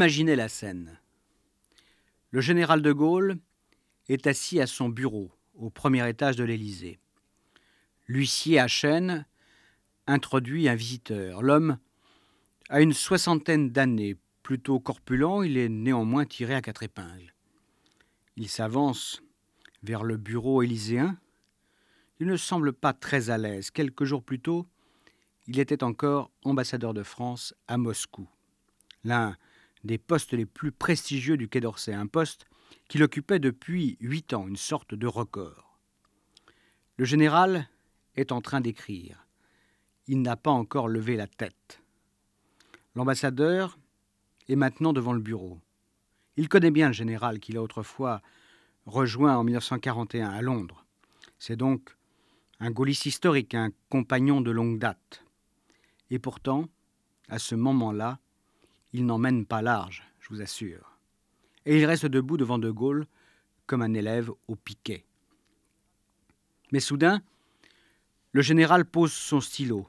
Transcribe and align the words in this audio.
Imaginez 0.00 0.34
la 0.34 0.48
scène. 0.48 0.98
Le 2.30 2.40
général 2.40 2.80
de 2.80 2.90
Gaulle 2.90 3.36
est 4.08 4.26
assis 4.26 4.58
à 4.58 4.66
son 4.66 4.88
bureau 4.88 5.30
au 5.52 5.68
premier 5.68 6.08
étage 6.08 6.36
de 6.36 6.44
l'Élysée. 6.44 6.98
L'huissier 8.06 8.58
à 8.58 8.66
chaîne 8.66 9.26
introduit 10.06 10.70
un 10.70 10.74
visiteur. 10.74 11.42
L'homme 11.42 11.76
a 12.70 12.80
une 12.80 12.94
soixantaine 12.94 13.72
d'années, 13.72 14.16
plutôt 14.42 14.80
corpulent, 14.80 15.42
il 15.44 15.58
est 15.58 15.68
néanmoins 15.68 16.24
tiré 16.24 16.54
à 16.54 16.62
quatre 16.62 16.82
épingles. 16.82 17.34
Il 18.36 18.48
s'avance 18.48 19.22
vers 19.82 20.02
le 20.02 20.16
bureau 20.16 20.62
élyséen. 20.62 21.18
Il 22.20 22.26
ne 22.26 22.38
semble 22.38 22.72
pas 22.72 22.94
très 22.94 23.28
à 23.28 23.36
l'aise. 23.36 23.70
Quelques 23.70 24.04
jours 24.04 24.22
plus 24.22 24.40
tôt, 24.40 24.66
il 25.46 25.58
était 25.58 25.84
encore 25.84 26.30
ambassadeur 26.42 26.94
de 26.94 27.02
France 27.02 27.52
à 27.68 27.76
Moscou, 27.76 28.26
l'un 29.04 29.36
des 29.84 29.98
postes 29.98 30.32
les 30.32 30.46
plus 30.46 30.72
prestigieux 30.72 31.36
du 31.36 31.48
Quai 31.48 31.60
d'Orsay, 31.60 31.92
un 31.92 32.06
poste 32.06 32.46
qu'il 32.88 33.02
occupait 33.02 33.38
depuis 33.38 33.96
huit 34.00 34.32
ans, 34.34 34.46
une 34.46 34.56
sorte 34.56 34.94
de 34.94 35.06
record. 35.06 35.78
Le 36.96 37.04
général 37.04 37.68
est 38.16 38.32
en 38.32 38.40
train 38.40 38.60
d'écrire. 38.60 39.26
Il 40.06 40.22
n'a 40.22 40.36
pas 40.36 40.50
encore 40.50 40.88
levé 40.88 41.16
la 41.16 41.26
tête. 41.26 41.80
L'ambassadeur 42.94 43.78
est 44.48 44.56
maintenant 44.56 44.92
devant 44.92 45.12
le 45.12 45.20
bureau. 45.20 45.60
Il 46.36 46.48
connaît 46.48 46.70
bien 46.70 46.88
le 46.88 46.92
général 46.92 47.38
qu'il 47.38 47.56
a 47.56 47.62
autrefois 47.62 48.20
rejoint 48.86 49.36
en 49.36 49.44
1941 49.44 50.30
à 50.30 50.42
Londres. 50.42 50.84
C'est 51.38 51.56
donc 51.56 51.96
un 52.58 52.70
gaulliste 52.70 53.06
historique, 53.06 53.54
un 53.54 53.70
compagnon 53.88 54.40
de 54.40 54.50
longue 54.50 54.78
date. 54.78 55.24
Et 56.10 56.18
pourtant, 56.18 56.68
à 57.28 57.38
ce 57.38 57.54
moment-là, 57.54 58.18
il 58.92 59.06
n'emmène 59.06 59.46
pas 59.46 59.62
large, 59.62 60.02
je 60.20 60.28
vous 60.30 60.40
assure. 60.40 60.98
Et 61.66 61.78
il 61.78 61.84
reste 61.84 62.06
debout 62.06 62.36
devant 62.36 62.58
De 62.58 62.70
Gaulle 62.70 63.06
comme 63.66 63.82
un 63.82 63.94
élève 63.94 64.30
au 64.48 64.56
piquet. 64.56 65.04
Mais 66.72 66.80
soudain, 66.80 67.22
le 68.32 68.42
général 68.42 68.84
pose 68.84 69.12
son 69.12 69.40
stylo. 69.40 69.88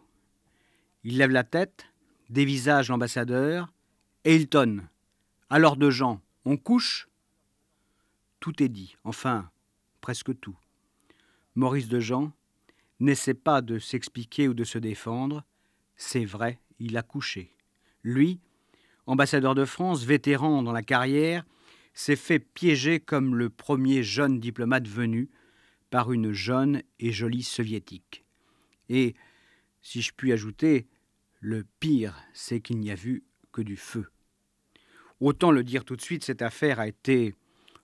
Il 1.04 1.18
lève 1.18 1.32
la 1.32 1.44
tête, 1.44 1.86
dévisage 2.30 2.90
l'ambassadeur, 2.90 3.72
et 4.24 4.36
il 4.36 4.48
tonne. 4.48 4.88
Alors 5.50 5.78
de 5.78 5.90
Jean, 5.90 6.22
on 6.46 6.58
couche? 6.58 7.08
Tout 8.40 8.62
est 8.62 8.70
dit, 8.70 8.96
enfin, 9.04 9.50
presque 10.00 10.40
tout. 10.40 10.58
Maurice 11.56 11.88
de 11.88 12.00
Jean 12.00 12.32
n'essaie 13.00 13.34
pas 13.34 13.62
de 13.62 13.80
s'expliquer 13.80 14.48
ou 14.48 14.54
de 14.54 14.64
se 14.64 14.78
défendre. 14.78 15.44
C'est 15.96 16.26
vrai, 16.26 16.60
il 16.80 16.98
a 16.98 17.04
couché. 17.04 17.56
Lui, 18.04 18.40
ambassadeur 19.12 19.56
de 19.56 19.66
France, 19.66 20.06
vétéran 20.06 20.64
dans 20.64 20.72
la 20.72 20.84
carrière, 20.84 21.44
s'est 21.94 22.16
fait 22.16 22.40
piéger 22.40 23.02
comme 23.02 23.36
le 23.36 23.50
premier 23.50 24.04
jeune 24.04 24.40
diplomate 24.40 24.88
venu 24.88 25.30
par 25.90 26.14
une 26.14 26.32
jeune 26.32 26.82
et 26.98 27.12
jolie 27.12 27.44
soviétique. 27.44 28.24
Et, 28.88 29.16
si 29.82 30.02
je 30.02 30.14
puis 30.16 30.32
ajouter, 30.32 30.88
le 31.42 31.66
pire, 31.82 32.16
c'est 32.34 32.62
qu'il 32.62 32.80
n'y 32.80 32.90
a 32.90 32.96
vu 32.96 33.26
que 33.52 33.62
du 33.62 33.76
feu. 33.76 34.08
Autant 35.20 35.52
le 35.52 35.66
dire 35.66 35.84
tout 35.84 35.98
de 35.98 36.02
suite, 36.02 36.24
cette 36.24 36.42
affaire 36.42 36.80
a 36.80 36.88
été 36.88 37.36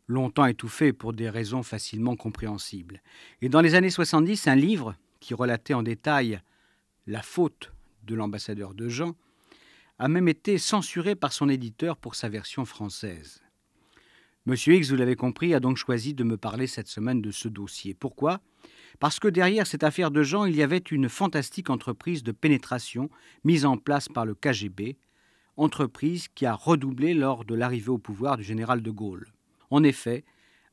longtemps 0.08 0.46
étouffée 0.46 0.94
pour 0.94 1.12
des 1.12 1.30
raisons 1.30 1.62
facilement 1.62 2.16
compréhensibles. 2.16 3.02
Et 3.42 3.50
dans 3.50 3.60
les 3.60 3.76
années 3.76 3.90
70, 3.90 4.48
un 4.48 4.56
livre 4.56 4.96
qui 5.20 5.34
relatait 5.34 5.74
en 5.74 5.84
détail 5.84 6.40
la 7.06 7.22
faute 7.22 7.74
de 8.04 8.16
l'ambassadeur 8.16 8.74
de 8.74 8.88
Jean 8.88 9.14
a 10.00 10.08
même 10.08 10.28
été 10.28 10.58
censuré 10.58 11.16
par 11.16 11.34
son 11.34 11.50
éditeur 11.50 11.98
pour 11.98 12.16
sa 12.16 12.30
version 12.30 12.66
française. 12.66 13.42
Monsieur 14.46 14.76
X, 14.76 14.92
vous 14.92 14.96
l'avez 14.96 15.16
compris, 15.16 15.54
a 15.54 15.60
donc 15.60 15.78
choisi 15.78 16.14
de 16.14 16.24
me 16.24 16.38
parler 16.38 16.68
cette 16.68 16.88
semaine 16.88 17.22
de 17.22 17.32
ce 17.32 17.48
dossier. 17.48 17.94
Pourquoi? 17.94 18.40
Parce 19.00 19.20
que 19.20 19.28
derrière 19.28 19.68
cette 19.68 19.84
affaire 19.84 20.10
de 20.10 20.24
Jean, 20.24 20.46
il 20.46 20.56
y 20.56 20.64
avait 20.64 20.78
une 20.78 21.10
fantastique 21.10 21.70
entreprise 21.70 22.24
de 22.24 22.32
pénétration 22.32 23.10
mise 23.44 23.66
en 23.66 23.78
place 23.78 24.08
par 24.08 24.26
le 24.26 24.36
KGB, 24.36 24.98
entreprise 25.58 26.28
qui 26.30 26.46
a 26.46 26.54
redoublé 26.54 27.14
lors 27.14 27.44
de 27.44 27.56
l'arrivée 27.56 27.90
au 27.90 27.98
pouvoir 27.98 28.38
du 28.38 28.44
général 28.44 28.82
de 28.82 28.92
Gaulle. 28.92 29.34
En 29.70 29.84
effet, 29.84 30.24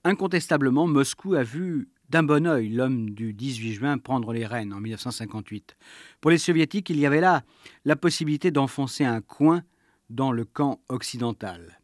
incontestablement, 0.05 0.87
Moscou 0.87 1.35
a 1.35 1.43
vu 1.43 1.89
d'un 2.11 2.23
bon 2.23 2.47
œil 2.47 2.69
l'homme 2.69 3.11
du 3.11 3.33
18 3.33 3.73
juin 3.73 3.99
prendre 3.99 4.33
les 4.33 4.47
rênes 4.47 4.73
en 4.73 4.81
1958. 4.81 5.77
Pour 6.21 6.31
les 6.31 6.39
soviétiques, 6.39 6.91
il 6.91 6.99
y 6.99 7.07
avait 7.07 7.21
là 7.21 7.45
la 7.85 7.97
possibilité 7.97 8.51
d'enfoncer 8.51 9.05
un 9.05 9.21
coin 9.21 9.63
dans 10.11 10.33
le 10.33 10.45
camp 10.45 10.81
occidental. 10.89 11.81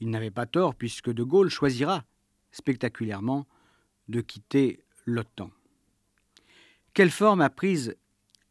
Il 0.00 0.10
n'avait 0.10 0.30
pas 0.30 0.46
tort 0.46 0.74
puisque 0.74 1.12
De 1.12 1.22
Gaulle 1.22 1.50
choisira 1.50 2.04
spectaculairement 2.52 3.46
de 4.08 4.20
quitter 4.20 4.80
l'OTAN. 5.04 5.50
Quelle 6.94 7.10
forme 7.10 7.40
a 7.40 7.50
prise 7.50 7.96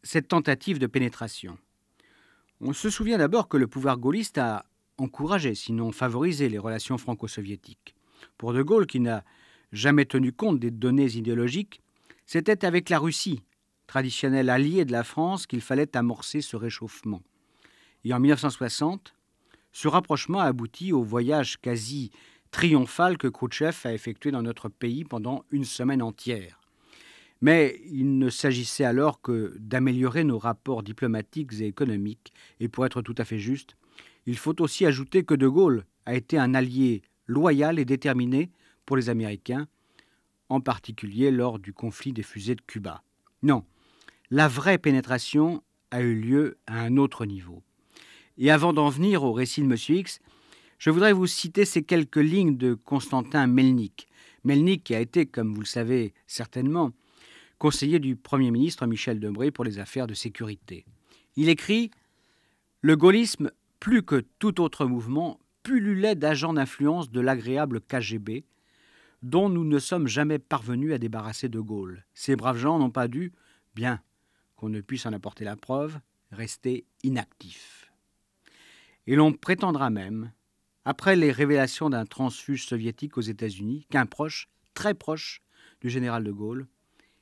cette 0.02 0.28
tentative 0.28 0.78
de 0.78 0.86
pénétration? 0.86 1.58
On 2.60 2.72
se 2.72 2.90
souvient 2.90 3.18
d'abord 3.18 3.48
que 3.48 3.56
le 3.56 3.66
pouvoir 3.66 3.98
gaulliste 3.98 4.38
a 4.38 4.64
encouragé, 4.98 5.54
sinon 5.54 5.92
favorisé, 5.92 6.48
les 6.48 6.58
relations 6.58 6.98
franco-soviétiques. 6.98 7.94
Pour 8.38 8.52
De 8.52 8.62
Gaulle, 8.62 8.86
qui 8.86 9.00
n'a 9.00 9.24
jamais 9.72 10.04
tenu 10.04 10.32
compte 10.32 10.58
des 10.58 10.70
données 10.70 11.12
idéologiques, 11.12 11.82
c'était 12.26 12.64
avec 12.64 12.88
la 12.90 12.98
Russie, 12.98 13.42
traditionnel 13.86 14.50
allié 14.50 14.84
de 14.84 14.92
la 14.92 15.04
France, 15.04 15.46
qu'il 15.46 15.60
fallait 15.60 15.96
amorcer 15.96 16.40
ce 16.40 16.56
réchauffement. 16.56 17.22
Et 18.04 18.14
en 18.14 18.20
1960, 18.20 19.14
ce 19.72 19.88
rapprochement 19.88 20.40
a 20.40 20.44
abouti 20.44 20.92
au 20.92 21.02
voyage 21.02 21.60
quasi 21.60 22.10
triomphal 22.50 23.18
que 23.18 23.28
Khrouchtchev 23.28 23.76
a 23.84 23.92
effectué 23.92 24.30
dans 24.30 24.42
notre 24.42 24.68
pays 24.68 25.04
pendant 25.04 25.44
une 25.50 25.64
semaine 25.64 26.02
entière. 26.02 26.60
Mais 27.40 27.80
il 27.86 28.18
ne 28.18 28.28
s'agissait 28.28 28.84
alors 28.84 29.20
que 29.20 29.56
d'améliorer 29.58 30.24
nos 30.24 30.38
rapports 30.38 30.82
diplomatiques 30.82 31.52
et 31.60 31.66
économiques, 31.66 32.32
et 32.58 32.68
pour 32.68 32.84
être 32.84 33.02
tout 33.02 33.14
à 33.18 33.24
fait 33.24 33.38
juste, 33.38 33.76
il 34.26 34.36
faut 34.36 34.60
aussi 34.60 34.84
ajouter 34.84 35.24
que 35.24 35.34
De 35.34 35.48
Gaulle 35.48 35.84
a 36.04 36.14
été 36.14 36.38
un 36.38 36.54
allié 36.54 37.02
loyal 37.26 37.78
et 37.78 37.84
déterminé 37.84 38.50
pour 38.90 38.96
les 38.96 39.08
Américains, 39.08 39.68
en 40.48 40.60
particulier 40.60 41.30
lors 41.30 41.60
du 41.60 41.72
conflit 41.72 42.12
des 42.12 42.24
fusées 42.24 42.56
de 42.56 42.60
Cuba. 42.60 43.04
Non, 43.44 43.64
la 44.32 44.48
vraie 44.48 44.78
pénétration 44.78 45.62
a 45.92 46.00
eu 46.00 46.16
lieu 46.16 46.58
à 46.66 46.80
un 46.80 46.96
autre 46.96 47.24
niveau. 47.24 47.62
Et 48.36 48.50
avant 48.50 48.72
d'en 48.72 48.88
venir 48.88 49.22
au 49.22 49.32
récit 49.32 49.62
de 49.62 49.66
M. 49.66 49.76
X, 49.96 50.18
je 50.80 50.90
voudrais 50.90 51.12
vous 51.12 51.28
citer 51.28 51.64
ces 51.64 51.84
quelques 51.84 52.16
lignes 52.16 52.56
de 52.56 52.74
Constantin 52.74 53.46
Melnik. 53.46 54.08
Melnik 54.42 54.90
a 54.90 54.98
été, 54.98 55.24
comme 55.24 55.54
vous 55.54 55.60
le 55.60 55.66
savez 55.66 56.12
certainement, 56.26 56.90
conseiller 57.60 58.00
du 58.00 58.16
Premier 58.16 58.50
ministre 58.50 58.88
Michel 58.88 59.20
Debré 59.20 59.52
pour 59.52 59.64
les 59.64 59.78
affaires 59.78 60.08
de 60.08 60.14
sécurité. 60.14 60.84
Il 61.36 61.48
écrit 61.48 61.92
Le 62.80 62.96
gaullisme, 62.96 63.52
plus 63.78 64.02
que 64.02 64.24
tout 64.40 64.60
autre 64.60 64.84
mouvement, 64.84 65.38
pullulait 65.62 66.16
d'agents 66.16 66.54
d'influence 66.54 67.08
de 67.12 67.20
l'agréable 67.20 67.80
KGB, 67.82 68.42
dont 69.22 69.48
nous 69.48 69.64
ne 69.64 69.78
sommes 69.78 70.08
jamais 70.08 70.38
parvenus 70.38 70.92
à 70.92 70.98
débarrasser 70.98 71.48
de 71.48 71.60
Gaulle. 71.60 72.04
Ces 72.14 72.36
braves 72.36 72.58
gens 72.58 72.78
n'ont 72.78 72.90
pas 72.90 73.08
dû, 73.08 73.32
bien 73.74 74.02
qu'on 74.56 74.68
ne 74.68 74.80
puisse 74.80 75.06
en 75.06 75.12
apporter 75.12 75.44
la 75.44 75.56
preuve, 75.56 75.98
rester 76.32 76.86
inactifs. 77.02 77.90
Et 79.06 79.16
l'on 79.16 79.32
prétendra 79.32 79.90
même, 79.90 80.32
après 80.84 81.16
les 81.16 81.32
révélations 81.32 81.90
d'un 81.90 82.06
transfuge 82.06 82.66
soviétique 82.66 83.16
aux 83.18 83.22
États-Unis, 83.22 83.86
qu'un 83.90 84.06
proche, 84.06 84.48
très 84.74 84.94
proche 84.94 85.42
du 85.80 85.90
général 85.90 86.24
de 86.24 86.32
Gaulle, 86.32 86.66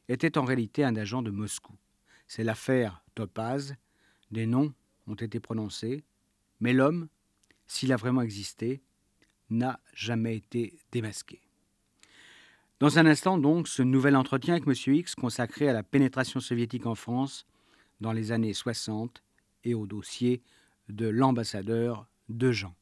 était 0.09 0.39
en 0.39 0.45
réalité 0.45 0.85
un 0.85 0.97
agent 0.97 1.23
de 1.23 1.31
Moscou. 1.31 1.75
C'est 2.27 2.45
l'affaire 2.45 3.03
Topaz. 3.15 3.75
Des 4.31 4.47
noms 4.47 4.75
ont 5.07 5.15
été 5.15 5.41
prononcés, 5.41 6.05
mais 6.61 6.73
l'homme, 6.73 7.09
s'il 7.67 7.93
a 7.93 7.97
vraiment 7.97 8.23
existé, 8.23 8.83
n'a 9.49 9.81
jamais 9.95 10.37
été 10.37 10.79
démasqué. 10.93 11.41
Dans 12.81 12.97
un 12.97 13.07
instant, 13.07 13.39
donc, 13.39 13.67
ce 13.67 13.83
nouvel 13.83 14.15
entretien 14.15 14.55
avec 14.55 14.69
M. 14.69 14.95
X 14.95 15.17
consacré 15.17 15.69
à 15.69 15.73
la 15.73 15.83
pénétration 15.83 16.39
soviétique 16.39 16.87
en 16.87 16.95
France 16.95 17.45
dans 18.01 18.13
les 18.13 18.31
années 18.31 18.55
60 18.55 19.21
et 19.65 19.75
au 19.75 19.89
dossier 19.89 20.43
de 20.89 21.09
l'ambassadeur 21.09 22.07
de 22.29 22.53
Jean. 22.53 22.75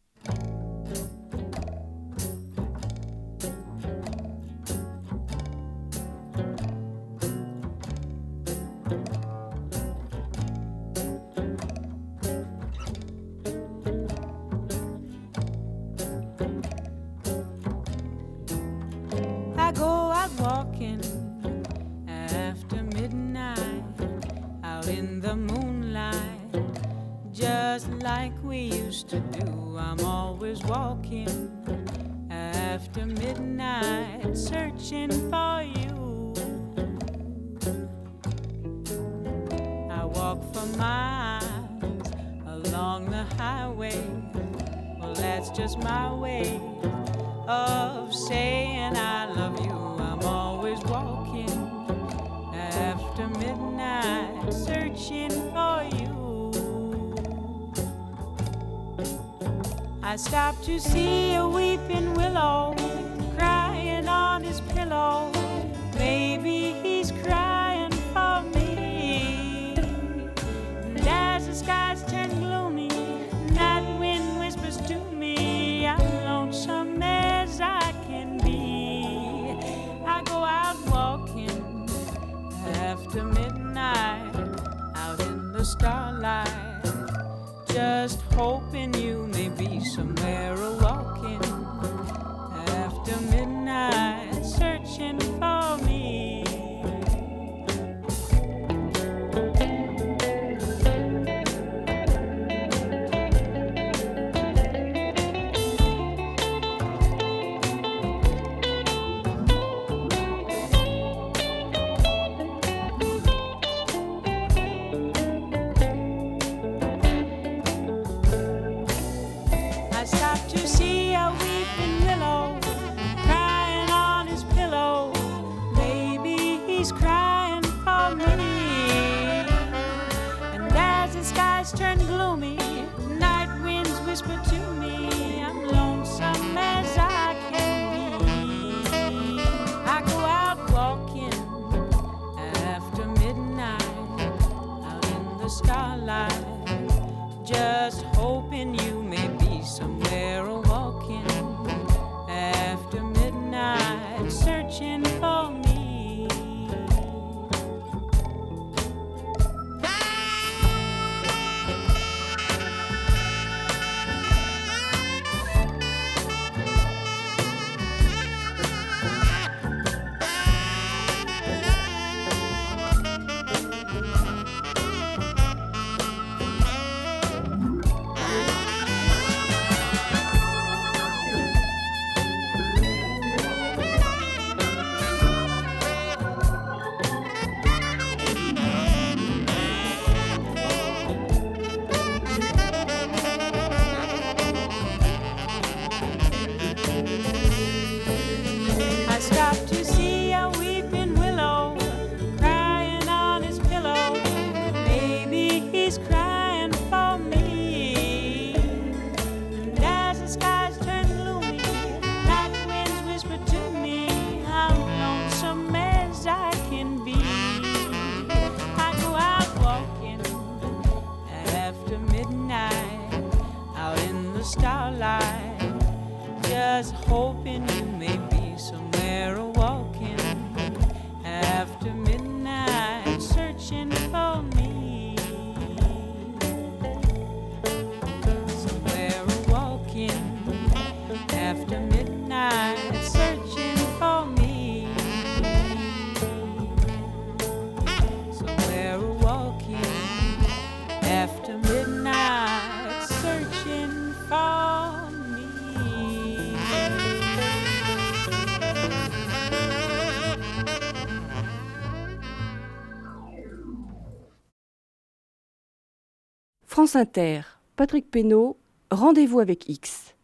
France 266.96 267.08
Inter, 267.08 267.40
Patrick 267.76 268.10
Pénaud, 268.10 268.56
rendez-vous 268.90 269.40
avec 269.40 269.68
X. 269.68 270.14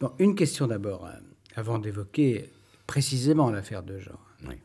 Bon, 0.00 0.10
une 0.18 0.34
question 0.34 0.66
d'abord, 0.66 1.06
hein, 1.06 1.20
avant 1.54 1.78
d'évoquer 1.78 2.50
précisément 2.88 3.48
l'affaire 3.48 3.84
de 3.84 3.96
Jean. 4.00 4.18
Oui. 4.48 4.56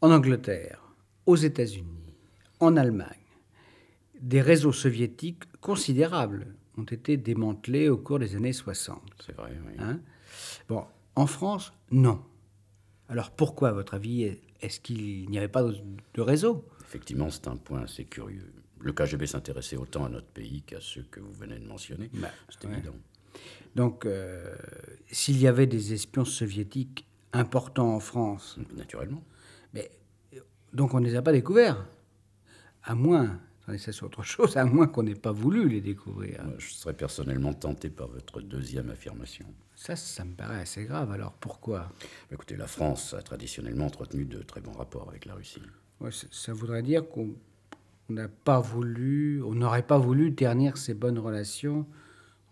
En 0.00 0.12
Angleterre, 0.12 0.84
aux 1.26 1.34
États-Unis, 1.34 2.14
en 2.60 2.76
Allemagne, 2.76 3.08
des 4.20 4.40
réseaux 4.40 4.72
soviétiques 4.72 5.50
considérables 5.60 6.46
ont 6.78 6.84
été 6.84 7.16
démantelés 7.16 7.88
au 7.88 7.96
cours 7.96 8.20
des 8.20 8.36
années 8.36 8.52
60. 8.52 9.02
C'est 9.26 9.34
vrai, 9.34 9.50
oui. 9.66 9.74
hein? 9.80 9.98
bon, 10.68 10.84
en 11.16 11.26
France, 11.26 11.72
non. 11.90 12.22
Alors 13.08 13.32
pourquoi, 13.32 13.70
à 13.70 13.72
votre 13.72 13.94
avis, 13.94 14.38
est-ce 14.60 14.78
qu'il 14.78 15.28
n'y 15.28 15.38
avait 15.38 15.48
pas 15.48 15.64
de 15.64 15.74
de 16.14 16.20
réseau? 16.20 16.64
Effectivement, 16.82 17.30
c'est 17.30 17.48
un 17.48 17.56
point 17.56 17.82
assez 17.82 18.04
curieux. 18.04 18.52
Le 18.80 18.92
KGB 18.92 19.26
s'intéressait 19.26 19.76
autant 19.76 20.04
à 20.04 20.08
notre 20.08 20.26
pays 20.28 20.62
qu'à 20.62 20.80
ceux 20.80 21.02
que 21.10 21.20
vous 21.20 21.32
venez 21.32 21.58
de 21.58 21.66
mentionner. 21.66 22.10
Bah, 22.14 22.28
c'est 22.48 22.66
ouais. 22.66 22.72
évident. 22.74 22.94
Donc, 23.76 24.06
euh, 24.06 24.54
s'il 25.10 25.38
y 25.38 25.46
avait 25.46 25.66
des 25.66 25.92
espions 25.92 26.24
soviétiques 26.24 27.06
importants 27.32 27.94
en 27.94 28.00
France, 28.00 28.58
Naturellement. 28.76 29.22
mais, 29.74 29.90
donc 30.72 30.94
on 30.94 31.00
ne 31.00 31.04
les 31.06 31.14
a 31.14 31.22
pas 31.22 31.32
découverts. 31.32 31.86
À 32.82 32.94
moins, 32.94 33.38
attendez, 33.62 33.78
ça 33.78 33.92
c'est 33.92 34.02
autre 34.02 34.22
chose, 34.24 34.56
à 34.56 34.64
moins 34.64 34.86
qu'on 34.88 35.02
n'ait 35.04 35.14
pas 35.14 35.30
voulu 35.30 35.68
les 35.68 35.80
découvrir. 35.80 36.42
Moi, 36.44 36.54
je 36.58 36.70
serais 36.72 36.94
personnellement 36.94 37.52
tenté 37.52 37.90
par 37.90 38.08
votre 38.08 38.40
deuxième 38.40 38.90
affirmation. 38.90 39.46
Ça, 39.76 39.94
ça 39.94 40.24
me 40.24 40.34
paraît 40.34 40.60
assez 40.60 40.84
grave. 40.84 41.12
Alors 41.12 41.32
pourquoi? 41.34 41.92
Écoutez, 42.32 42.56
la 42.56 42.66
France 42.66 43.14
a 43.14 43.22
traditionnellement 43.22 43.86
entretenu 43.86 44.24
de 44.24 44.42
très 44.42 44.60
bons 44.60 44.72
rapports 44.72 45.08
avec 45.08 45.24
la 45.26 45.34
Russie. 45.34 45.62
Ouais, 46.00 46.10
ça, 46.10 46.26
ça 46.30 46.52
voudrait 46.52 46.82
dire 46.82 47.08
qu'on 47.08 47.34
on 48.10 48.14
n'a 48.14 48.28
pas 48.28 48.60
voulu, 48.60 49.40
on 49.44 49.54
n'aurait 49.54 49.86
pas 49.86 49.98
voulu 49.98 50.34
ternir 50.34 50.76
ces 50.76 50.94
bonnes 50.94 51.18
relations 51.18 51.86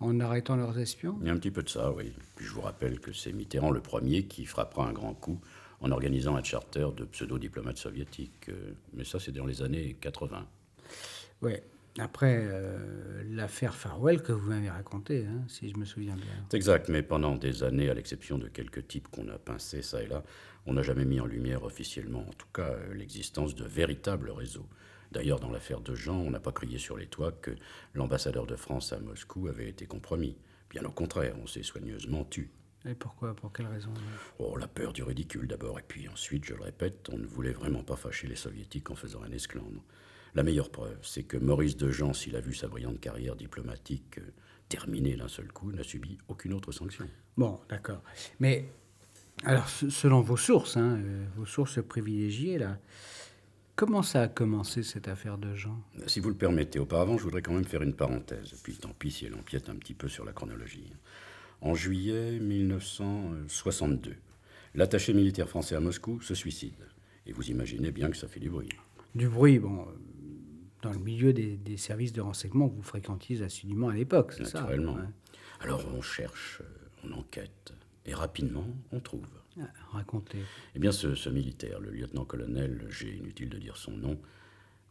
en 0.00 0.20
arrêtant 0.20 0.54
leurs 0.54 0.78
espions 0.78 1.18
Il 1.20 1.26
y 1.26 1.30
a 1.30 1.32
un 1.32 1.38
petit 1.38 1.50
peu 1.50 1.64
de 1.64 1.68
ça, 1.68 1.92
oui. 1.92 2.12
Puis 2.36 2.46
je 2.46 2.52
vous 2.52 2.60
rappelle 2.60 3.00
que 3.00 3.12
c'est 3.12 3.32
Mitterrand 3.32 3.72
le 3.72 3.80
premier 3.80 4.26
qui 4.26 4.44
frappera 4.44 4.86
un 4.86 4.92
grand 4.92 5.14
coup 5.14 5.40
en 5.80 5.90
organisant 5.90 6.36
un 6.36 6.42
charter 6.44 6.86
de 6.96 7.04
pseudo-diplomates 7.04 7.76
soviétiques. 7.76 8.48
Euh, 8.48 8.72
Mais 8.94 9.04
ça, 9.04 9.18
c'est 9.18 9.32
dans 9.32 9.46
les 9.46 9.62
années 9.62 9.96
80. 10.00 10.46
Oui. 11.42 11.54
Après 11.98 12.36
euh, 12.38 13.24
l'affaire 13.28 13.74
Farwell 13.74 14.22
que 14.22 14.30
vous 14.30 14.48
m'avez 14.48 14.70
racontée, 14.70 15.26
hein, 15.26 15.42
si 15.48 15.68
je 15.68 15.76
me 15.76 15.84
souviens 15.84 16.14
bien. 16.14 16.46
C'est 16.48 16.56
exact, 16.56 16.88
mais 16.88 17.02
pendant 17.02 17.34
des 17.34 17.64
années, 17.64 17.90
à 17.90 17.94
l'exception 17.94 18.38
de 18.38 18.46
quelques 18.46 18.86
types 18.86 19.08
qu'on 19.08 19.28
a 19.28 19.38
pincés 19.38 19.82
ça 19.82 20.00
et 20.00 20.06
là, 20.06 20.22
on 20.68 20.74
n'a 20.74 20.82
jamais 20.82 21.06
mis 21.06 21.18
en 21.18 21.26
lumière 21.26 21.64
officiellement, 21.64 22.20
en 22.20 22.32
tout 22.34 22.46
cas, 22.52 22.68
euh, 22.68 22.94
l'existence 22.94 23.54
de 23.54 23.64
véritables 23.64 24.30
réseaux. 24.30 24.68
D'ailleurs, 25.10 25.40
dans 25.40 25.50
l'affaire 25.50 25.80
de 25.80 25.94
Jean, 25.94 26.18
on 26.18 26.30
n'a 26.30 26.40
pas 26.40 26.52
crié 26.52 26.76
sur 26.78 26.98
les 26.98 27.06
toits 27.06 27.32
que 27.32 27.52
l'ambassadeur 27.94 28.46
de 28.46 28.54
France 28.54 28.92
à 28.92 29.00
Moscou 29.00 29.48
avait 29.48 29.70
été 29.70 29.86
compromis. 29.86 30.36
Bien 30.68 30.84
au 30.84 30.90
contraire, 30.90 31.36
on 31.42 31.46
s'est 31.46 31.62
soigneusement 31.62 32.24
tu. 32.24 32.50
Et 32.84 32.94
pourquoi 32.94 33.34
Pour 33.34 33.50
quelle 33.50 33.66
raison? 33.66 33.92
Oh, 34.38 34.56
la 34.58 34.68
peur 34.68 34.92
du 34.92 35.02
ridicule 35.02 35.48
d'abord, 35.48 35.78
et 35.78 35.84
puis 35.88 36.06
ensuite, 36.06 36.44
je 36.44 36.54
le 36.54 36.62
répète, 36.62 37.08
on 37.10 37.16
ne 37.16 37.26
voulait 37.26 37.52
vraiment 37.52 37.82
pas 37.82 37.96
fâcher 37.96 38.28
les 38.28 38.36
soviétiques 38.36 38.90
en 38.90 38.94
faisant 38.94 39.22
un 39.22 39.32
esclandre. 39.32 39.82
La 40.34 40.42
meilleure 40.42 40.70
preuve, 40.70 40.98
c'est 41.02 41.22
que 41.22 41.38
Maurice 41.38 41.78
Dejean, 41.78 42.12
s'il 42.12 42.36
a 42.36 42.40
vu 42.40 42.54
sa 42.54 42.68
brillante 42.68 43.00
carrière 43.00 43.36
diplomatique 43.36 44.18
euh, 44.18 44.32
terminée 44.68 45.16
d'un 45.16 45.28
seul 45.28 45.50
coup, 45.50 45.72
n'a 45.72 45.82
subi 45.82 46.18
aucune 46.28 46.52
autre 46.52 46.72
sanction. 46.72 47.08
Bon, 47.38 47.58
d'accord. 47.70 48.02
Mais 48.38 48.68
alors, 49.44 49.68
se- 49.68 49.90
selon 49.90 50.20
vos 50.20 50.36
sources, 50.36 50.76
hein, 50.76 50.98
euh, 51.02 51.24
vos 51.36 51.46
sources 51.46 51.80
privilégiées, 51.82 52.58
là, 52.58 52.78
comment 53.76 54.02
ça 54.02 54.22
a 54.22 54.28
commencé 54.28 54.82
cette 54.82 55.08
affaire 55.08 55.38
de 55.38 55.54
Jean? 55.54 55.80
Si 56.06 56.20
vous 56.20 56.28
le 56.28 56.34
permettez, 56.36 56.78
auparavant, 56.78 57.16
je 57.18 57.22
voudrais 57.24 57.42
quand 57.42 57.52
même 57.54 57.64
faire 57.64 57.82
une 57.82 57.94
parenthèse, 57.94 58.54
puis 58.62 58.76
tant 58.76 58.92
pis 58.98 59.10
si 59.10 59.26
elle 59.26 59.34
empiète 59.34 59.68
un 59.68 59.76
petit 59.76 59.94
peu 59.94 60.08
sur 60.08 60.24
la 60.24 60.32
chronologie. 60.32 60.92
En 61.60 61.74
juillet 61.74 62.38
1962, 62.40 64.14
l'attaché 64.74 65.12
militaire 65.12 65.48
français 65.48 65.74
à 65.74 65.80
Moscou 65.80 66.20
se 66.20 66.34
suicide. 66.34 66.74
Et 67.26 67.32
vous 67.32 67.50
imaginez 67.50 67.90
bien 67.90 68.10
que 68.10 68.16
ça 68.16 68.28
fait 68.28 68.40
du 68.40 68.48
bruit. 68.50 68.68
Du 69.14 69.28
bruit, 69.28 69.58
bon, 69.58 69.82
euh, 69.82 69.84
dans 70.82 70.92
le 70.92 70.98
milieu 70.98 71.32
des, 71.32 71.56
des 71.56 71.76
services 71.76 72.12
de 72.12 72.20
renseignement 72.20 72.68
que 72.68 72.74
vous 72.76 72.82
fréquentiez 72.82 73.42
assidûment 73.42 73.88
à 73.88 73.94
l'époque, 73.94 74.32
c'est 74.32 74.44
ça? 74.44 74.60
Naturellement. 74.62 74.96
hein 74.98 75.10
Alors 75.60 75.84
on 75.96 76.00
cherche, 76.00 76.60
euh, 76.62 77.08
on 77.08 77.12
enquête, 77.18 77.72
et 78.08 78.14
rapidement, 78.14 78.66
on 78.92 79.00
trouve. 79.00 79.26
Ah, 79.60 79.64
Racontez. 79.92 80.38
Eh 80.74 80.78
bien, 80.78 80.92
ce, 80.92 81.14
ce 81.14 81.28
militaire, 81.30 81.80
le 81.80 81.90
lieutenant-colonel, 81.90 82.86
j'ai 82.90 83.16
inutile 83.16 83.48
de 83.48 83.58
dire 83.58 83.76
son 83.76 83.92
nom, 83.92 84.18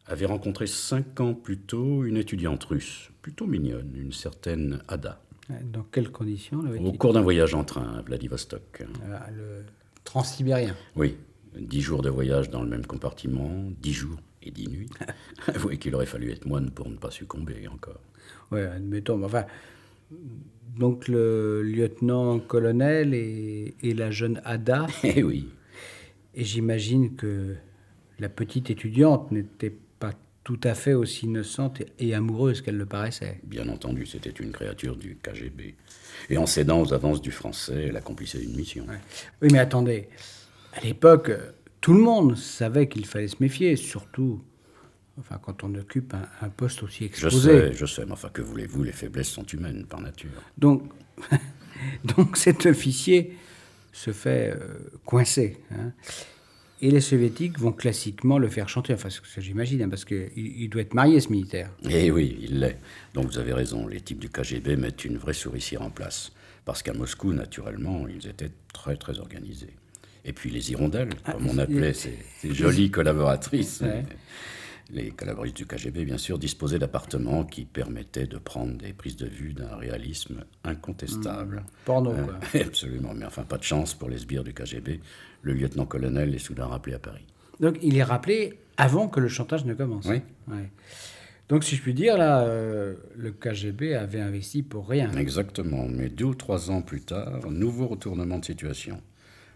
avait 0.06 0.26
rencontré 0.26 0.66
cinq 0.66 1.20
ans 1.20 1.34
plus 1.34 1.58
tôt 1.58 2.04
une 2.04 2.16
étudiante 2.16 2.64
russe, 2.64 3.10
plutôt 3.22 3.46
mignonne, 3.46 3.92
une 3.96 4.12
certaine 4.12 4.82
Ada, 4.88 5.20
Euh, 5.50 5.54
Dans 5.64 5.82
quelles 5.82 6.10
conditions 6.10 6.60
au 6.60 6.92
cours 6.92 7.12
d'un 7.12 7.22
voyage 7.22 7.54
en 7.54 7.64
train 7.64 7.94
à 7.98 8.02
Vladivostok. 8.02 8.84
Ah, 9.12 9.28
Le 9.30 9.64
transsibérien. 10.04 10.74
Oui, 10.96 11.16
dix 11.58 11.80
jours 11.82 12.02
de 12.02 12.10
voyage 12.10 12.48
dans 12.50 12.62
le 12.62 12.68
même 12.68 12.86
compartiment, 12.86 13.50
dix 13.82 13.92
jours 13.94 14.18
et 14.42 14.50
dix 14.50 14.68
nuits. 14.68 14.88
Avouez 15.48 15.78
qu'il 15.78 15.94
aurait 15.94 16.06
fallu 16.06 16.30
être 16.30 16.46
moine 16.46 16.70
pour 16.70 16.88
ne 16.88 16.96
pas 16.96 17.10
succomber 17.10 17.66
encore. 17.68 18.00
Oui, 18.50 18.60
admettons. 18.60 19.16
mais 19.18 19.26
Enfin, 19.26 19.44
donc 20.78 21.08
le 21.08 21.62
lieutenant-colonel 21.62 23.14
et, 23.14 23.74
et 23.82 23.94
la 23.94 24.10
jeune 24.10 24.40
Ada, 24.44 24.86
Eh 25.04 25.22
oui, 25.22 25.48
et 26.34 26.44
j'imagine 26.44 27.16
que 27.16 27.56
la 28.18 28.28
petite 28.28 28.70
étudiante 28.70 29.30
n'était 29.32 29.74
pas 29.98 30.12
tout 30.44 30.60
à 30.64 30.74
fait 30.74 30.94
aussi 30.94 31.26
innocente 31.26 31.80
et, 31.80 32.08
et 32.08 32.14
amoureuse 32.14 32.62
qu'elle 32.62 32.76
le 32.76 32.86
paraissait. 32.86 33.40
bien 33.44 33.68
entendu, 33.68 34.06
c'était 34.06 34.30
une 34.30 34.52
créature 34.52 34.96
du 34.96 35.16
KGB. 35.22 35.74
Et 36.30 36.38
en 36.38 36.46
cédant 36.46 36.80
aux 36.80 36.92
avances 36.92 37.20
du 37.20 37.30
français, 37.30 37.86
elle 37.88 37.96
accomplissait 37.96 38.42
une 38.42 38.56
mission. 38.56 38.86
Oui, 39.42 39.48
mais 39.52 39.58
attendez, 39.58 40.08
à 40.74 40.80
l'époque, 40.80 41.32
tout 41.80 41.92
le 41.92 42.00
monde 42.00 42.36
savait 42.36 42.88
qu'il 42.88 43.06
fallait 43.06 43.28
se 43.28 43.36
méfier, 43.40 43.76
surtout 43.76 44.42
enfin, 45.18 45.38
quand 45.42 45.64
on 45.64 45.74
occupe 45.74 46.14
un, 46.14 46.28
un 46.42 46.48
poste 46.48 46.82
aussi 46.82 47.04
Je 47.14 47.26
exposé. 47.26 47.50
sais, 47.50 47.72
je 47.72 47.86
sais, 47.86 48.04
mais 48.06 48.12
enfin, 48.12 48.28
que 48.32 48.42
voulez-vous, 48.42 48.82
les 48.82 48.92
faiblesses 48.92 49.28
sont 49.30 49.44
humaines 49.44 49.84
par 49.86 50.00
nature. 50.00 50.30
Donc, 50.56 50.82
donc 52.04 52.36
cet 52.36 52.66
officier 52.66 53.36
se 53.92 54.12
fait 54.12 54.54
euh, 54.54 54.78
coincer. 55.04 55.58
hein. 55.72 55.92
Et 56.80 56.92
les 56.92 57.00
soviétiques 57.00 57.58
vont 57.58 57.72
classiquement 57.72 58.38
le 58.38 58.48
faire 58.48 58.68
chanter. 58.68 58.94
Enfin, 58.94 59.10
c'est 59.10 59.16
ce 59.24 59.34
que 59.34 59.40
j'imagine, 59.40 59.82
hein, 59.82 59.88
parce 59.88 60.04
qu'il 60.04 60.30
il 60.36 60.68
doit 60.70 60.82
être 60.82 60.94
marié, 60.94 61.18
ce 61.18 61.28
militaire. 61.30 61.70
Eh 61.90 62.12
oui, 62.12 62.38
il 62.40 62.60
l'est. 62.60 62.78
Donc 63.14 63.26
vous 63.26 63.38
avez 63.38 63.52
raison, 63.52 63.88
les 63.88 64.00
types 64.00 64.20
du 64.20 64.28
KGB 64.28 64.76
mettent 64.76 65.04
une 65.04 65.16
vraie 65.18 65.32
souricière 65.32 65.82
en 65.82 65.90
place. 65.90 66.30
Parce 66.64 66.84
qu'à 66.84 66.92
Moscou, 66.92 67.32
naturellement, 67.32 68.06
ils 68.06 68.28
étaient 68.28 68.52
très, 68.72 68.94
très 68.96 69.18
organisés. 69.18 69.72
Et 70.24 70.32
puis 70.32 70.50
les 70.50 70.70
hirondelles, 70.70 71.08
comme 71.24 71.48
on 71.48 71.58
appelait 71.58 71.94
ces, 71.94 72.16
ces 72.40 72.54
jolies 72.54 72.90
collaboratrices. 72.92 73.80
Ouais. 73.80 74.04
Les 74.90 75.10
collaboratrices 75.10 75.54
du 75.54 75.66
KGB, 75.66 76.04
bien 76.06 76.16
sûr, 76.16 76.38
disposaient 76.38 76.78
d'appartements 76.78 77.44
qui 77.44 77.66
permettaient 77.66 78.26
de 78.26 78.38
prendre 78.38 78.72
des 78.78 78.94
prises 78.94 79.16
de 79.16 79.26
vue 79.26 79.52
d'un 79.52 79.76
réalisme 79.76 80.44
incontestable. 80.64 81.62
Porno, 81.84 82.12
Euh, 82.12 82.24
quoi. 82.24 82.60
absolument, 82.60 83.12
mais 83.14 83.26
enfin, 83.26 83.42
pas 83.42 83.58
de 83.58 83.64
chance 83.64 83.92
pour 83.94 84.08
les 84.08 84.18
sbires 84.18 84.44
du 84.44 84.54
KGB. 84.54 85.00
Le 85.42 85.52
lieutenant-colonel 85.52 86.34
est 86.34 86.38
soudain 86.38 86.66
rappelé 86.66 86.94
à 86.94 86.98
Paris. 86.98 87.26
Donc, 87.60 87.76
il 87.82 87.96
est 87.96 88.02
rappelé 88.02 88.58
avant 88.78 89.08
que 89.08 89.20
le 89.20 89.28
chantage 89.28 89.64
ne 89.66 89.74
commence. 89.74 90.06
Oui. 90.06 90.22
Ouais. 90.48 90.70
Donc, 91.50 91.64
si 91.64 91.76
je 91.76 91.82
puis 91.82 91.92
dire, 91.94 92.16
là, 92.16 92.42
euh, 92.42 92.94
le 93.16 93.30
KGB 93.32 93.94
avait 93.94 94.20
investi 94.20 94.62
pour 94.62 94.88
rien. 94.88 95.10
Exactement, 95.16 95.86
mais 95.88 96.08
deux 96.08 96.26
ou 96.26 96.34
trois 96.34 96.70
ans 96.70 96.80
plus 96.82 97.00
tard, 97.02 97.50
nouveau 97.50 97.88
retournement 97.88 98.38
de 98.38 98.44
situation. 98.44 99.02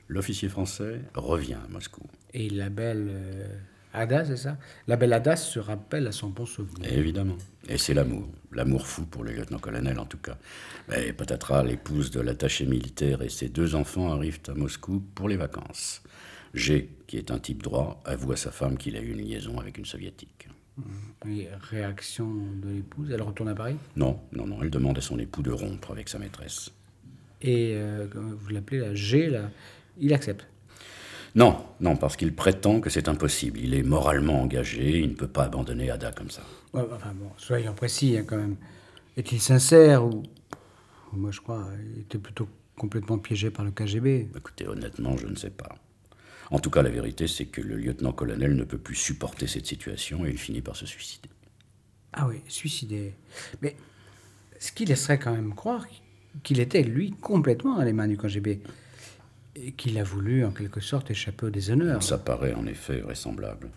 L'officier 0.08 0.48
français 0.50 1.00
revient 1.14 1.54
à 1.54 1.68
Moscou. 1.70 2.02
Et 2.34 2.50
la 2.50 2.68
belle 2.68 3.08
euh, 3.10 3.46
Ada, 3.92 4.24
c'est 4.24 4.36
ça? 4.36 4.56
La 4.86 4.96
belle 4.96 5.12
Ada 5.12 5.36
se 5.36 5.58
rappelle 5.58 6.06
à 6.06 6.12
son 6.12 6.30
bon 6.30 6.46
souvenir. 6.46 6.90
Évidemment. 6.92 7.36
Et 7.68 7.78
c'est 7.78 7.94
l'amour. 7.94 8.28
L'amour 8.52 8.86
fou 8.86 9.04
pour 9.04 9.22
le 9.22 9.32
lieutenant-colonel, 9.32 9.98
en 9.98 10.06
tout 10.06 10.18
cas. 10.18 10.38
Mais 10.88 11.12
patatras, 11.12 11.62
l'épouse 11.62 12.10
de 12.10 12.20
l'attaché 12.20 12.64
militaire 12.66 13.22
et 13.22 13.28
ses 13.28 13.48
deux 13.48 13.74
enfants 13.74 14.12
arrivent 14.12 14.40
à 14.48 14.54
Moscou 14.54 15.02
pour 15.14 15.28
les 15.28 15.36
vacances. 15.36 16.02
G, 16.54 16.90
qui 17.06 17.18
est 17.18 17.30
un 17.30 17.38
type 17.38 17.62
droit, 17.62 18.02
avoue 18.04 18.32
à 18.32 18.36
sa 18.36 18.50
femme 18.50 18.76
qu'il 18.76 18.96
a 18.96 19.00
eu 19.00 19.12
une 19.12 19.22
liaison 19.22 19.58
avec 19.58 19.78
une 19.78 19.86
soviétique. 19.86 20.48
Et 21.28 21.48
réaction 21.70 22.28
de 22.62 22.70
l'épouse, 22.70 23.10
elle 23.10 23.22
retourne 23.22 23.50
à 23.50 23.54
Paris? 23.54 23.76
Non, 23.96 24.20
non, 24.32 24.46
non, 24.46 24.62
elle 24.62 24.70
demande 24.70 24.98
à 24.98 25.02
son 25.02 25.18
époux 25.18 25.42
de 25.42 25.50
rompre 25.50 25.90
avec 25.90 26.08
sa 26.08 26.18
maîtresse. 26.18 26.70
Et 27.42 27.72
euh, 27.74 28.06
vous 28.14 28.48
l'appelez 28.50 28.78
la 28.80 28.94
G, 28.94 29.28
là, 29.28 29.50
il 29.98 30.14
accepte. 30.14 30.46
Non, 31.34 31.64
non, 31.80 31.96
parce 31.96 32.16
qu'il 32.16 32.34
prétend 32.34 32.80
que 32.80 32.90
c'est 32.90 33.08
impossible. 33.08 33.58
Il 33.58 33.74
est 33.74 33.82
moralement 33.82 34.42
engagé, 34.42 34.98
il 34.98 35.10
ne 35.10 35.14
peut 35.14 35.28
pas 35.28 35.44
abandonner 35.44 35.90
Ada 35.90 36.12
comme 36.12 36.30
ça. 36.30 36.42
Ouais, 36.74 36.82
enfin 36.92 37.12
bon, 37.14 37.30
soyons 37.38 37.72
précis 37.74 38.16
hein, 38.18 38.24
quand 38.26 38.36
même. 38.36 38.56
Est-il 39.16 39.40
sincère 39.40 40.04
ou 40.04 40.22
moi 41.12 41.30
je 41.30 41.40
crois 41.40 41.66
il 41.94 42.02
était 42.02 42.18
plutôt 42.18 42.48
complètement 42.76 43.18
piégé 43.18 43.50
par 43.50 43.64
le 43.64 43.70
KGB. 43.70 44.28
Écoutez, 44.36 44.66
honnêtement, 44.66 45.16
je 45.16 45.26
ne 45.26 45.36
sais 45.36 45.50
pas. 45.50 45.76
En 46.50 46.58
tout 46.58 46.70
cas, 46.70 46.82
la 46.82 46.90
vérité, 46.90 47.26
c'est 47.26 47.46
que 47.46 47.60
le 47.60 47.76
lieutenant-colonel 47.76 48.54
ne 48.54 48.64
peut 48.64 48.78
plus 48.78 48.94
supporter 48.94 49.46
cette 49.46 49.66
situation 49.66 50.26
et 50.26 50.30
il 50.30 50.38
finit 50.38 50.60
par 50.60 50.76
se 50.76 50.84
suicider. 50.84 51.30
Ah 52.12 52.26
oui, 52.28 52.42
suicidé. 52.48 53.14
Mais 53.62 53.76
ce 54.58 54.70
qui 54.72 54.84
laisserait 54.84 55.18
quand 55.18 55.32
même 55.32 55.54
croire 55.54 55.86
qu'il 56.42 56.60
était 56.60 56.82
lui 56.82 57.12
complètement 57.12 57.76
dans 57.76 57.84
les 57.84 57.92
mains 57.92 58.08
du 58.08 58.18
KGB 58.18 58.60
et 59.56 59.72
qu'il 59.72 59.98
a 59.98 60.04
voulu 60.04 60.44
en 60.44 60.50
quelque 60.50 60.80
sorte 60.80 61.10
échapper 61.10 61.46
au 61.46 61.50
déshonneur. 61.50 62.02
Ça 62.02 62.18
paraît 62.18 62.54
en 62.54 62.66
effet 62.66 63.00
vraisemblable. 63.00 63.68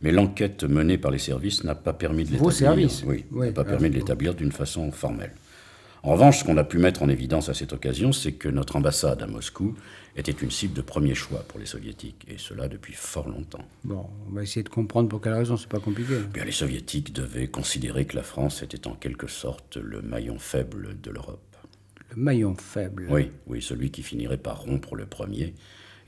Mais 0.00 0.10
l'enquête 0.10 0.64
menée 0.64 0.98
par 0.98 1.12
les 1.12 1.18
services 1.18 1.62
n'a 1.62 1.76
pas 1.76 1.92
permis 1.92 2.24
de 2.24 2.36
Vos 2.36 2.50
l'établir. 2.50 2.90
services 2.90 3.04
Oui, 3.06 3.24
Oui, 3.30 3.46
n'a 3.46 3.52
pas 3.52 3.62
ah, 3.62 3.70
permis 3.70 3.88
de 3.88 3.94
l'établir 3.94 4.34
d'une 4.34 4.50
façon 4.50 4.90
formelle. 4.90 5.32
En 6.04 6.14
revanche, 6.14 6.40
ce 6.40 6.44
qu'on 6.44 6.56
a 6.56 6.64
pu 6.64 6.78
mettre 6.78 7.04
en 7.04 7.08
évidence 7.08 7.48
à 7.48 7.54
cette 7.54 7.72
occasion, 7.72 8.10
c'est 8.12 8.32
que 8.32 8.48
notre 8.48 8.74
ambassade 8.74 9.22
à 9.22 9.28
Moscou 9.28 9.76
était 10.16 10.32
une 10.32 10.50
cible 10.50 10.74
de 10.74 10.82
premier 10.82 11.14
choix 11.14 11.44
pour 11.46 11.60
les 11.60 11.66
soviétiques, 11.66 12.26
et 12.28 12.38
cela 12.38 12.66
depuis 12.66 12.92
fort 12.92 13.28
longtemps. 13.28 13.64
Bon, 13.84 14.06
on 14.28 14.34
va 14.34 14.42
essayer 14.42 14.64
de 14.64 14.68
comprendre 14.68 15.08
pour 15.08 15.20
quelle 15.20 15.34
raison, 15.34 15.56
c'est 15.56 15.68
pas 15.68 15.78
compliqué. 15.78 16.14
Bien, 16.34 16.44
les 16.44 16.50
soviétiques 16.50 17.12
devaient 17.12 17.46
considérer 17.46 18.04
que 18.04 18.16
la 18.16 18.24
France 18.24 18.64
était 18.64 18.88
en 18.88 18.94
quelque 18.94 19.28
sorte 19.28 19.76
le 19.76 20.02
maillon 20.02 20.40
faible 20.40 21.00
de 21.00 21.10
l'Europe. 21.12 21.51
Le 22.14 22.22
maillon 22.22 22.54
faible. 22.54 23.08
Oui, 23.10 23.30
oui, 23.46 23.62
celui 23.62 23.90
qui 23.90 24.02
finirait 24.02 24.36
par 24.36 24.60
rompre 24.60 24.96
le 24.96 25.06
premier 25.06 25.54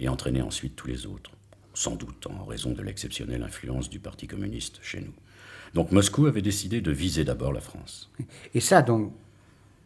et 0.00 0.08
entraîner 0.08 0.42
ensuite 0.42 0.76
tous 0.76 0.86
les 0.86 1.06
autres, 1.06 1.30
sans 1.72 1.96
doute 1.96 2.26
en 2.26 2.44
raison 2.44 2.72
de 2.72 2.82
l'exceptionnelle 2.82 3.42
influence 3.42 3.88
du 3.88 4.00
Parti 4.00 4.26
communiste 4.26 4.80
chez 4.82 5.00
nous. 5.00 5.14
Donc 5.72 5.92
Moscou 5.92 6.26
avait 6.26 6.42
décidé 6.42 6.80
de 6.80 6.92
viser 6.92 7.24
d'abord 7.24 7.52
la 7.52 7.60
France. 7.60 8.10
Et 8.54 8.60
ça, 8.60 8.82
donc, 8.82 9.12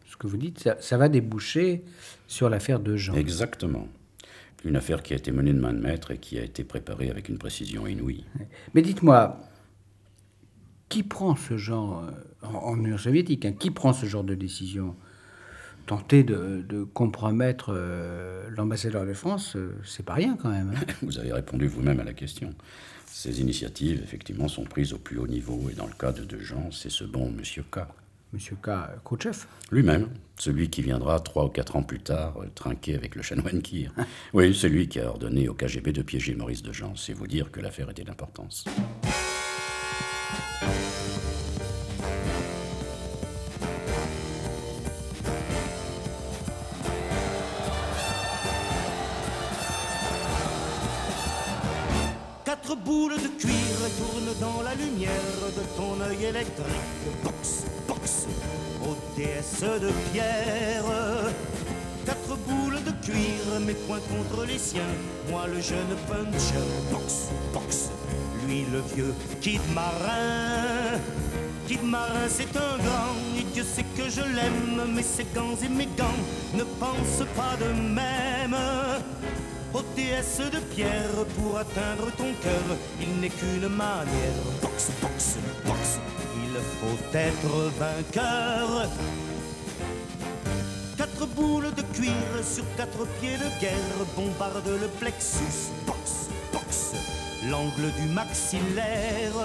ce 0.07 0.17
que 0.17 0.27
vous 0.27 0.37
dites, 0.37 0.59
ça, 0.59 0.77
ça 0.81 0.97
va 0.97 1.09
déboucher 1.09 1.83
sur 2.27 2.49
l'affaire 2.49 2.79
de 2.79 2.95
Jean. 2.95 3.15
Exactement. 3.15 3.87
Une 4.65 4.75
affaire 4.75 5.01
qui 5.01 5.13
a 5.13 5.15
été 5.15 5.31
menée 5.31 5.53
de 5.53 5.59
main 5.59 5.71
de 5.73 5.79
maître 5.79 6.11
et 6.11 6.17
qui 6.17 6.37
a 6.37 6.43
été 6.43 6.65
préparée 6.65 7.09
avec 7.09 7.29
une 7.29 7.37
précision 7.37 7.87
inouïe. 7.87 8.25
Mais 8.73 8.81
dites-moi, 8.81 9.39
qui 10.89 11.03
prend 11.03 11.35
ce 11.35 11.55
genre, 11.55 12.03
euh, 12.03 12.11
en, 12.45 12.55
en 12.55 12.75
Union 12.77 12.97
soviétique, 12.97 13.45
hein, 13.45 13.53
qui 13.53 13.71
prend 13.71 13.93
ce 13.93 14.05
genre 14.05 14.23
de 14.23 14.35
décision 14.35 14.95
Tenter 15.89 16.21
de, 16.23 16.63
de 16.69 16.83
compromettre 16.83 17.71
euh, 17.73 18.47
l'ambassadeur 18.55 19.07
de 19.07 19.13
France, 19.13 19.55
euh, 19.55 19.75
c'est 19.83 20.05
pas 20.05 20.13
rien 20.13 20.37
quand 20.39 20.49
même. 20.49 20.71
hein. 20.77 20.85
Vous 21.01 21.17
avez 21.17 21.33
répondu 21.33 21.65
vous-même 21.65 21.99
à 21.99 22.03
la 22.03 22.13
question. 22.13 22.53
Ces 23.07 23.41
initiatives, 23.41 23.99
effectivement, 24.03 24.47
sont 24.47 24.65
prises 24.65 24.93
au 24.93 24.99
plus 24.99 25.17
haut 25.17 25.25
niveau. 25.25 25.67
Et 25.71 25.73
dans 25.73 25.87
le 25.87 25.93
cas 25.93 26.11
de 26.11 26.23
deux 26.23 26.41
gens, 26.43 26.69
c'est 26.71 26.91
ce 26.91 27.03
bon 27.05 27.31
Monsieur 27.31 27.63
K. 27.71 27.79
Monsieur 28.33 28.55
K. 28.61 28.69
Khrouchtchev. 29.03 29.47
Lui-même, 29.71 30.09
celui 30.37 30.69
qui 30.69 30.83
viendra 30.83 31.19
trois 31.21 31.45
ou 31.45 31.49
quatre 31.49 31.75
ans 31.75 31.81
plus 31.81 32.01
tard 32.01 32.35
euh, 32.39 32.45
trinquer 32.53 32.93
avec 32.93 33.15
le 33.15 33.23
chanoine 33.23 33.63
Kir. 33.63 33.91
Oui, 34.35 34.55
c'est 34.55 34.69
lui 34.69 34.87
qui 34.89 34.99
a 34.99 35.09
ordonné 35.09 35.49
au 35.49 35.55
KGB 35.55 35.91
de 35.91 36.03
piéger 36.03 36.35
Maurice 36.35 36.61
de 36.61 36.71
Jean. 36.71 36.95
C'est 36.95 37.13
vous 37.13 37.25
dire 37.25 37.49
que 37.49 37.61
l'affaire 37.61 37.89
était 37.89 38.03
d'importance. 38.03 38.63
Box, 57.23 57.65
box, 57.87 58.27
aux 58.81 58.97
déesses 59.15 59.61
de 59.61 59.91
pierre. 60.11 60.83
Quatre 62.05 62.37
boules 62.47 62.81
de 62.83 62.91
cuir, 63.05 63.59
mes 63.65 63.73
poings 63.73 63.99
contre 63.99 64.45
les 64.45 64.57
siens. 64.57 64.81
Moi 65.29 65.45
le 65.47 65.61
jeune 65.61 65.95
puncher. 66.07 66.65
Box, 66.91 67.29
box, 67.53 67.89
lui 68.47 68.65
le 68.71 68.81
vieux 68.95 69.13
kid 69.41 69.61
marin. 69.73 70.99
Kid 71.67 71.83
marin, 71.83 72.27
c'est 72.27 72.55
un 72.57 72.77
grand, 72.77 73.15
et 73.37 73.43
Dieu 73.53 73.63
sait 73.63 73.85
que 73.95 74.09
je 74.09 74.21
l'aime. 74.21 74.93
Mais 74.95 75.03
ses 75.03 75.27
gants 75.35 75.57
et 75.63 75.69
mes 75.69 75.89
gants 75.97 76.23
ne 76.55 76.63
pensent 76.63 77.27
pas 77.35 77.55
de 77.63 77.71
même. 77.73 78.55
Ô 79.71 79.81
de 79.81 80.59
pierre, 80.73 81.25
pour 81.37 81.59
atteindre 81.59 82.11
ton 82.17 82.33
cœur, 82.41 82.77
il 82.99 83.21
n'est 83.21 83.29
qu'une 83.29 83.67
manière. 83.67 84.39
Box, 84.63 84.89
box, 84.99 84.99
box, 85.01 85.35
il 85.37 85.58
faut 86.79 87.17
être 87.17 87.71
vainqueur. 87.77 88.87
Quatre 90.97 91.27
boules 91.27 91.73
de 91.75 91.81
cuir 91.93 92.13
sur 92.43 92.63
quatre 92.77 93.05
pieds 93.19 93.37
de 93.37 93.59
guerre 93.59 94.05
bombardent 94.15 94.79
le 94.79 94.87
plexus. 94.99 95.71
Box, 95.85 96.29
box, 96.53 96.93
l'angle 97.49 97.91
du 97.99 98.07
maxillaire. 98.13 99.39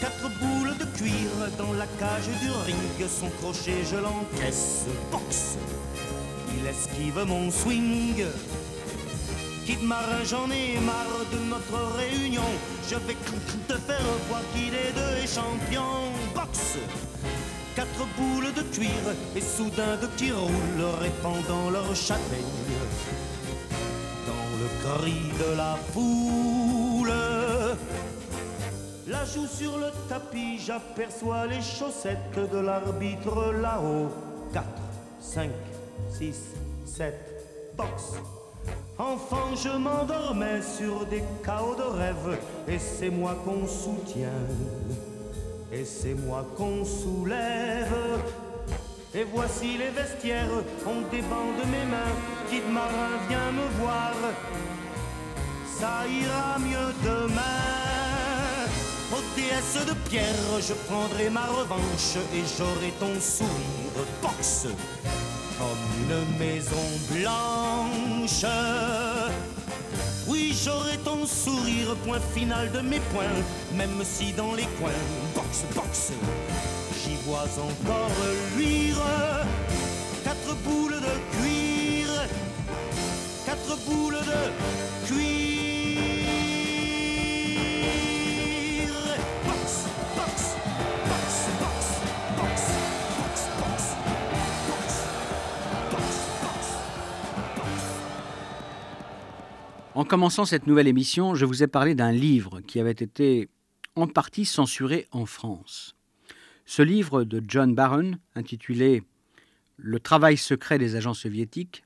Quatre 0.00 0.30
boules 0.40 0.76
de 0.78 0.84
cuir 0.96 1.30
dans 1.58 1.72
la 1.72 1.86
cage 1.98 2.28
du 2.40 2.50
ring, 2.64 3.08
son 3.08 3.30
crochet 3.40 3.84
je 3.90 3.96
l'encaisse. 3.96 4.84
Box, 5.10 5.56
il 6.56 6.66
esquive 6.66 7.24
mon 7.26 7.50
swing. 7.50 8.24
Kid 9.68 9.82
marin, 9.82 10.24
j'en 10.24 10.50
ai 10.50 10.80
marre 10.80 11.26
de 11.30 11.38
notre 11.50 11.94
réunion. 11.98 12.50
Je 12.88 12.94
vais 12.94 13.16
te 13.68 13.74
faire 13.74 14.00
voir 14.26 14.40
qui 14.54 14.70
des 14.70 14.90
deux 14.96 15.22
est 15.22 15.26
champion. 15.26 16.08
Boxe 16.34 16.78
Quatre 17.76 18.06
boules 18.16 18.50
de 18.54 18.62
cuir 18.74 19.04
et 19.36 19.42
soudain 19.42 19.98
de 20.00 20.06
qui 20.16 20.32
roulent, 20.32 20.88
répandant 21.02 21.68
leur 21.68 21.94
châtaigne 21.94 22.70
dans 24.26 24.48
le 24.58 24.68
cri 25.02 25.20
de 25.38 25.54
la 25.58 25.76
foule. 25.92 27.12
La 29.06 29.22
joue 29.26 29.46
sur 29.46 29.76
le 29.76 29.90
tapis, 30.08 30.60
j'aperçois 30.64 31.46
les 31.46 31.60
chaussettes 31.60 32.40
de 32.50 32.58
l'arbitre 32.58 33.52
là-haut. 33.60 34.08
4, 34.54 34.64
5, 35.20 35.50
6, 36.18 36.36
7, 36.86 37.14
boxe. 37.76 38.14
Enfant, 38.98 39.54
je 39.54 39.68
m'endormais 39.68 40.60
sur 40.60 41.06
des 41.06 41.22
chaos 41.44 41.76
de 41.76 41.82
rêve, 41.82 42.38
et 42.66 42.78
c'est 42.78 43.10
moi 43.10 43.36
qu'on 43.44 43.66
soutient, 43.66 44.42
et 45.72 45.84
c'est 45.84 46.14
moi 46.14 46.44
qu'on 46.56 46.84
soulève. 46.84 47.94
Et 49.14 49.24
voici 49.24 49.78
les 49.78 49.90
vestiaires, 49.90 50.50
on 50.84 51.00
débande 51.10 51.62
mes 51.70 51.86
mains, 51.90 52.14
Kid 52.50 52.64
Marin 52.70 53.12
vient 53.28 53.52
me 53.52 53.68
voir, 53.80 54.14
ça 55.78 56.06
ira 56.06 56.58
mieux 56.58 56.92
demain. 57.04 58.66
Ô 59.12 59.16
déesse 59.36 59.86
de 59.86 59.94
pierre, 60.08 60.60
je 60.60 60.74
prendrai 60.88 61.30
ma 61.30 61.46
revanche, 61.46 62.16
et 62.34 62.42
j'aurai 62.58 62.90
ton 62.98 63.18
sourire 63.20 64.06
boxe 64.20 64.66
comme 65.58 65.86
une 66.00 66.38
maison 66.38 66.86
blanche. 67.10 68.44
Oui, 70.26 70.56
j'aurai 70.64 70.96
ton 70.98 71.26
sourire, 71.26 71.94
point 72.04 72.20
final 72.34 72.70
de 72.70 72.80
mes 72.80 73.00
points, 73.12 73.24
même 73.74 74.02
si 74.04 74.32
dans 74.32 74.54
les 74.54 74.68
coins, 74.78 74.90
boxe, 75.34 75.64
boxe, 75.74 76.12
j'y 77.02 77.16
vois 77.26 77.48
encore 77.58 78.10
luire 78.56 79.02
quatre 80.24 80.54
boules 80.64 81.00
de 81.00 81.14
cuir, 81.38 82.08
quatre 83.46 83.76
boules 83.86 84.14
de 84.14 85.06
cuir. 85.06 85.37
En 99.98 100.04
commençant 100.04 100.44
cette 100.44 100.68
nouvelle 100.68 100.86
émission, 100.86 101.34
je 101.34 101.44
vous 101.44 101.64
ai 101.64 101.66
parlé 101.66 101.96
d'un 101.96 102.12
livre 102.12 102.60
qui 102.60 102.78
avait 102.78 102.92
été 102.92 103.48
en 103.96 104.06
partie 104.06 104.44
censuré 104.44 105.08
en 105.10 105.26
France. 105.26 105.96
Ce 106.66 106.82
livre 106.82 107.24
de 107.24 107.42
John 107.48 107.74
Barron, 107.74 108.12
intitulé 108.36 109.02
Le 109.76 109.98
travail 109.98 110.36
secret 110.36 110.78
des 110.78 110.94
agents 110.94 111.14
soviétiques, 111.14 111.82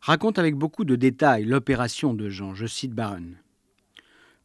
raconte 0.00 0.38
avec 0.38 0.54
beaucoup 0.54 0.84
de 0.84 0.94
détails 0.94 1.44
l'opération 1.44 2.14
de 2.14 2.28
Jean. 2.28 2.54
Je 2.54 2.66
cite 2.66 2.92
Barron. 2.92 3.32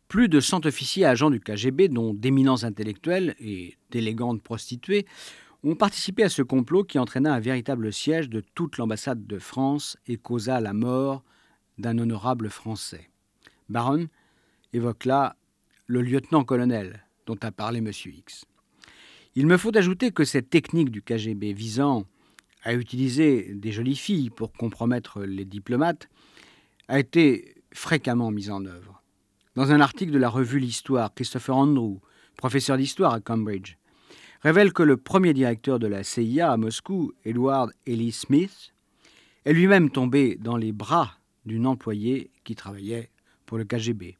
Plus 0.07 0.27
de 0.27 0.39
100 0.39 0.65
officiers 0.65 1.05
agents 1.05 1.29
du 1.29 1.39
KGB, 1.39 1.89
dont 1.89 2.15
d'éminents 2.15 2.63
intellectuels 2.63 3.35
et 3.39 3.77
d'élégantes 3.91 4.41
prostituées, 4.41 5.05
ont 5.63 5.75
participé 5.75 6.23
à 6.23 6.29
ce 6.29 6.41
complot 6.41 6.85
qui 6.85 6.97
entraîna 6.97 7.35
un 7.35 7.39
véritable 7.39 7.93
siège 7.93 8.31
de 8.31 8.41
toute 8.55 8.79
l'ambassade 8.79 9.27
de 9.27 9.37
France 9.37 9.95
et 10.07 10.17
causa 10.17 10.59
la 10.59 10.73
mort 10.73 11.23
d'un 11.79 11.97
honorable 11.97 12.49
Français. 12.49 13.09
Baron 13.69 14.07
évoque 14.73 15.05
là 15.05 15.35
le 15.87 16.01
lieutenant-colonel 16.01 17.05
dont 17.25 17.37
a 17.41 17.51
parlé 17.51 17.79
M. 17.79 17.91
X. 17.91 18.45
Il 19.35 19.47
me 19.47 19.57
faut 19.57 19.75
ajouter 19.75 20.11
que 20.11 20.25
cette 20.25 20.49
technique 20.49 20.91
du 20.91 21.01
KGB 21.01 21.53
visant 21.53 22.05
à 22.63 22.73
utiliser 22.73 23.53
des 23.53 23.71
jolies 23.71 23.95
filles 23.95 24.29
pour 24.29 24.51
compromettre 24.51 25.21
les 25.21 25.45
diplomates 25.45 26.09
a 26.87 26.99
été 26.99 27.55
fréquemment 27.71 28.31
mise 28.31 28.51
en 28.51 28.65
œuvre. 28.65 29.01
Dans 29.55 29.71
un 29.71 29.79
article 29.79 30.11
de 30.11 30.17
la 30.17 30.29
revue 30.29 30.59
L'Histoire, 30.59 31.13
Christopher 31.13 31.55
Andrew, 31.55 31.99
professeur 32.35 32.77
d'histoire 32.77 33.13
à 33.13 33.19
Cambridge, 33.19 33.77
révèle 34.41 34.73
que 34.73 34.83
le 34.83 34.97
premier 34.97 35.33
directeur 35.33 35.79
de 35.79 35.87
la 35.87 36.03
CIA 36.03 36.51
à 36.51 36.57
Moscou, 36.57 37.13
Edward 37.25 37.71
Ellis 37.85 38.13
Smith, 38.13 38.73
est 39.45 39.53
lui-même 39.53 39.89
tombé 39.89 40.35
dans 40.35 40.57
les 40.57 40.71
bras 40.71 41.18
d'une 41.49 41.67
employée 41.67 42.31
qui 42.45 42.55
travaillait 42.55 43.09
pour 43.45 43.57
le 43.57 43.65
KGB. 43.65 44.17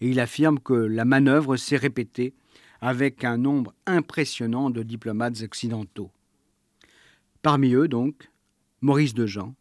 Et 0.00 0.08
il 0.08 0.20
affirme 0.20 0.58
que 0.58 0.74
la 0.74 1.06
manœuvre 1.06 1.56
s'est 1.56 1.78
répétée 1.78 2.34
avec 2.80 3.24
un 3.24 3.38
nombre 3.38 3.72
impressionnant 3.86 4.68
de 4.68 4.82
diplomates 4.82 5.40
occidentaux. 5.42 6.10
Parmi 7.40 7.72
eux, 7.72 7.88
donc, 7.88 8.30
Maurice 8.82 9.14
Dejean, 9.14 9.54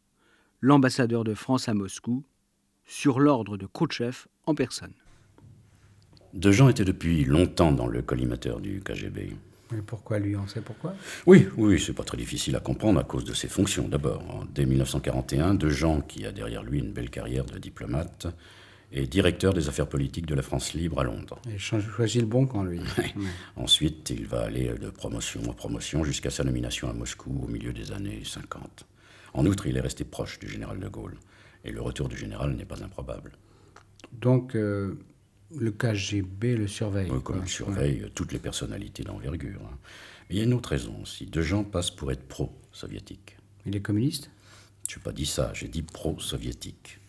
l'ambassadeur 0.59 1.23
de 1.23 1.33
France 1.33 1.69
à 1.69 1.73
Moscou, 1.73 2.23
sur 2.85 3.19
l'ordre 3.19 3.55
de 3.55 3.65
Khrouchtchev 3.65 4.25
en 4.45 4.55
personne. 4.55 4.93
Dejean 6.33 6.67
était 6.69 6.83
depuis 6.83 7.23
longtemps 7.23 7.71
dans 7.71 7.87
le 7.87 8.01
collimateur 8.01 8.59
du 8.59 8.81
KGB. 8.81 9.37
Mais 9.73 9.81
pourquoi 9.81 10.19
lui 10.19 10.35
On 10.35 10.47
sait 10.47 10.61
pourquoi? 10.61 10.93
Oui, 11.25 11.47
oui, 11.57 11.79
c'est 11.79 11.93
pas 11.93 12.03
très 12.03 12.17
difficile 12.17 12.55
à 12.55 12.59
comprendre 12.59 12.99
à 12.99 13.03
cause 13.03 13.25
de 13.25 13.33
ses 13.33 13.47
fonctions. 13.47 13.87
D'abord, 13.87 14.45
dès 14.53 14.65
1941, 14.65 15.55
Dejean, 15.55 16.01
qui 16.01 16.25
a 16.25 16.31
derrière 16.31 16.63
lui 16.63 16.79
une 16.79 16.91
belle 16.91 17.09
carrière 17.09 17.45
de 17.45 17.57
diplomate, 17.57 18.27
est 18.91 19.07
directeur 19.07 19.53
des 19.53 19.69
affaires 19.69 19.87
politiques 19.87 20.27
de 20.27 20.35
la 20.35 20.43
France 20.43 20.73
libre 20.73 20.99
à 20.99 21.03
Londres. 21.03 21.39
Il 21.47 21.59
choisit 21.59 22.21
le 22.21 22.27
bon 22.27 22.45
camp, 22.45 22.63
lui. 22.63 22.79
Ouais. 22.97 23.11
Ensuite, 23.55 24.11
il 24.11 24.27
va 24.27 24.41
aller 24.43 24.71
de 24.73 24.89
promotion 24.89 25.41
en 25.49 25.53
promotion 25.53 26.03
jusqu'à 26.03 26.29
sa 26.29 26.43
nomination 26.43 26.89
à 26.89 26.93
Moscou 26.93 27.41
au 27.43 27.47
milieu 27.47 27.73
des 27.73 27.91
années 27.91 28.21
50. 28.23 28.85
En 29.33 29.45
outre, 29.47 29.65
il 29.65 29.77
est 29.77 29.81
resté 29.81 30.03
proche 30.03 30.39
du 30.39 30.47
général 30.47 30.79
de 30.79 30.87
Gaulle. 30.87 31.17
Et 31.65 31.71
le 31.71 31.81
retour 31.81 32.07
du 32.07 32.17
général 32.17 32.53
n'est 32.55 32.65
pas 32.65 32.83
improbable. 32.83 33.31
Donc, 34.11 34.55
euh, 34.55 34.99
le 35.57 35.71
KGB 35.71 36.55
le 36.57 36.67
surveille. 36.67 37.11
Comme 37.23 37.41
il 37.43 37.49
surveille 37.49 38.05
toutes 38.15 38.31
les 38.31 38.39
personnalités 38.39 39.03
d'envergure. 39.03 39.61
hein. 39.65 39.77
Mais 40.29 40.35
il 40.35 40.37
y 40.39 40.41
a 40.41 40.45
une 40.45 40.53
autre 40.53 40.69
raison 40.69 40.95
aussi. 41.01 41.25
Dejean 41.25 41.63
passe 41.63 41.91
pour 41.91 42.11
être 42.11 42.27
pro-soviétique. 42.27 43.37
Il 43.65 43.75
est 43.75 43.81
communiste? 43.81 44.29
Je 44.89 44.97
n'ai 44.97 45.03
pas 45.03 45.11
dit 45.11 45.25
ça, 45.25 45.51
j'ai 45.53 45.67
dit 45.67 45.81
pro-soviétique. 45.81 46.99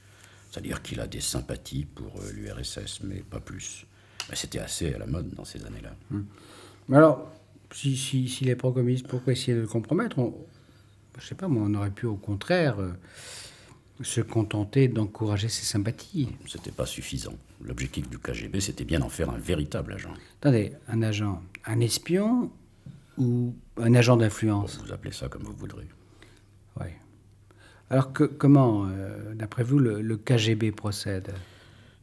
C'est-à-dire 0.50 0.82
qu'il 0.82 1.00
a 1.00 1.06
des 1.06 1.20
sympathies 1.20 1.84
pour 1.84 2.20
euh, 2.20 2.32
l'URSS, 2.32 3.00
mais 3.02 3.16
pas 3.28 3.40
plus. 3.40 3.86
Mais 4.30 4.36
c'était 4.36 4.60
assez 4.60 4.94
à 4.94 4.98
la 4.98 5.06
mode 5.06 5.30
dans 5.34 5.44
ces 5.44 5.64
années-là. 5.64 5.94
Mais 6.88 6.96
alors, 6.96 7.30
si, 7.72 7.96
si, 7.96 8.28
s'il 8.28 8.48
est 8.48 8.54
pro-communiste, 8.56 9.06
pourquoi 9.08 9.32
essayer 9.32 9.54
de 9.56 9.62
le 9.62 9.66
compromettre? 9.66 10.18
On, 10.20 10.32
Je 11.18 11.26
sais 11.26 11.34
pas, 11.34 11.48
moi, 11.48 11.64
on 11.66 11.74
aurait 11.74 11.90
pu 11.90 12.06
au 12.06 12.16
contraire 12.16 12.78
euh, 12.80 12.92
se 14.02 14.20
contenter 14.20 14.88
d'encourager 14.88 15.48
ses 15.48 15.64
sympathies. 15.64 16.28
C'était 16.46 16.72
pas 16.72 16.86
suffisant. 16.86 17.34
L'objectif 17.62 18.08
du 18.08 18.18
KGB, 18.18 18.60
c'était 18.60 18.84
bien 18.84 18.98
d'en 18.98 19.08
faire 19.08 19.30
un 19.30 19.38
véritable 19.38 19.92
agent. 19.92 20.12
Attendez, 20.40 20.72
un 20.88 21.02
agent, 21.02 21.42
un 21.64 21.80
espion 21.80 22.50
ou 23.16 23.54
un 23.76 23.94
agent 23.94 24.16
d'influence? 24.16 24.80
Vous 24.84 24.92
appelez 24.92 25.12
ça 25.12 25.28
comme 25.28 25.42
vous 25.44 25.52
voudrez. 25.54 25.86
Oui. 26.80 26.86
Alors 27.90 28.12
que, 28.12 28.24
comment, 28.24 28.86
euh, 28.88 29.34
d'après 29.34 29.62
vous, 29.62 29.78
le, 29.78 30.02
le 30.02 30.16
KGB 30.16 30.72
procède? 30.72 31.32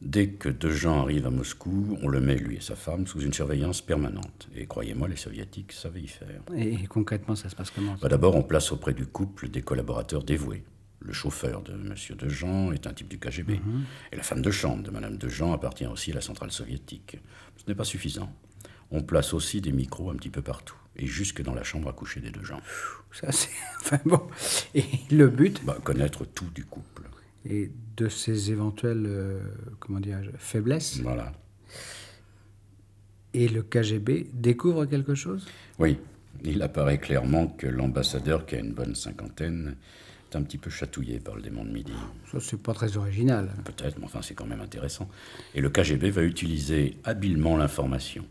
Dès 0.00 0.30
que 0.30 0.48
Dejean 0.48 1.02
arrive 1.02 1.26
à 1.26 1.30
Moscou, 1.30 1.96
on 2.02 2.08
le 2.08 2.20
met, 2.20 2.34
lui 2.36 2.56
et 2.56 2.60
sa 2.60 2.74
femme, 2.74 3.06
sous 3.06 3.20
une 3.20 3.32
surveillance 3.32 3.82
permanente. 3.82 4.48
Et 4.56 4.66
croyez-moi, 4.66 5.06
les 5.06 5.16
soviétiques 5.16 5.72
savaient 5.72 6.00
y 6.00 6.08
faire. 6.08 6.40
et, 6.56 6.72
et 6.74 6.86
concrètement, 6.88 7.36
ça 7.36 7.48
se 7.48 7.54
passe 7.54 7.70
comment 7.70 7.94
Bah, 8.00 8.08
D'abord, 8.08 8.34
on 8.34 8.42
place 8.42 8.72
auprès 8.72 8.94
du 8.94 9.06
couple 9.06 9.48
des 9.48 9.62
collaborateurs 9.62 10.24
dévoués. 10.24 10.64
Le 11.04 11.12
chauffeur 11.12 11.62
de 11.62 11.72
M. 11.72 11.94
Dejean 12.16 12.72
est 12.72 12.86
un 12.86 12.92
type 12.92 13.08
du 13.08 13.18
KGB. 13.18 13.60
Et 14.12 14.16
la 14.16 14.22
femme 14.22 14.42
de 14.42 14.50
chambre 14.50 14.82
de 14.82 14.90
Mme 14.90 15.16
Dejean 15.18 15.52
appartient 15.52 15.86
aussi 15.86 16.12
à 16.12 16.14
la 16.14 16.20
centrale 16.20 16.50
soviétique. 16.52 17.18
Ce 17.56 17.64
n'est 17.68 17.74
pas 17.74 17.84
suffisant. 17.84 18.32
On 18.90 19.02
place 19.02 19.32
aussi 19.34 19.60
des 19.60 19.72
micros 19.72 20.10
un 20.10 20.14
petit 20.16 20.30
peu 20.30 20.42
partout. 20.42 20.76
Et 20.96 21.06
jusque 21.06 21.42
dans 21.42 21.54
la 21.54 21.64
chambre 21.64 21.88
à 21.88 21.92
coucher 21.92 22.20
des 22.20 22.30
Dejean. 22.30 22.60
Ça, 23.12 23.32
c'est. 23.32 23.48
Enfin 23.80 23.98
bon. 24.04 24.20
Et 24.74 24.84
le 25.10 25.28
but 25.28 25.64
Bah, 25.64 25.78
connaître 25.82 26.24
tout 26.24 26.48
du 26.54 26.64
couple. 26.64 27.02
et 27.44 27.70
de 27.96 28.08
ces 28.08 28.50
éventuelles, 28.50 29.04
euh, 29.06 29.40
comment 29.80 30.00
faiblesses. 30.38 30.98
Voilà. 31.00 31.32
Et 33.34 33.48
le 33.48 33.62
KGB 33.62 34.28
découvre 34.34 34.84
quelque 34.84 35.14
chose? 35.14 35.46
Oui, 35.78 35.98
il 36.44 36.60
apparaît 36.62 36.98
clairement 36.98 37.46
que 37.48 37.66
l'ambassadeur, 37.66 38.44
qui 38.46 38.56
a 38.56 38.58
une 38.58 38.72
bonne 38.74 38.94
cinquantaine, 38.94 39.76
est 40.32 40.36
un 40.36 40.42
petit 40.42 40.58
peu 40.58 40.70
chatouillé 40.70 41.20
par 41.20 41.34
le 41.36 41.42
démon 41.42 41.64
de 41.64 41.70
midi. 41.70 41.92
Ça, 42.30 42.38
c'est 42.40 42.60
pas 42.60 42.74
très 42.74 42.96
original. 42.96 43.50
Peut-être, 43.64 43.98
mais 43.98 44.04
enfin, 44.04 44.22
c'est 44.22 44.34
quand 44.34 44.46
même 44.46 44.60
intéressant. 44.60 45.08
Et 45.54 45.60
le 45.60 45.70
KGB 45.70 46.10
va 46.10 46.22
utiliser 46.22 46.96
habilement 47.04 47.56
l'information. 47.56 48.24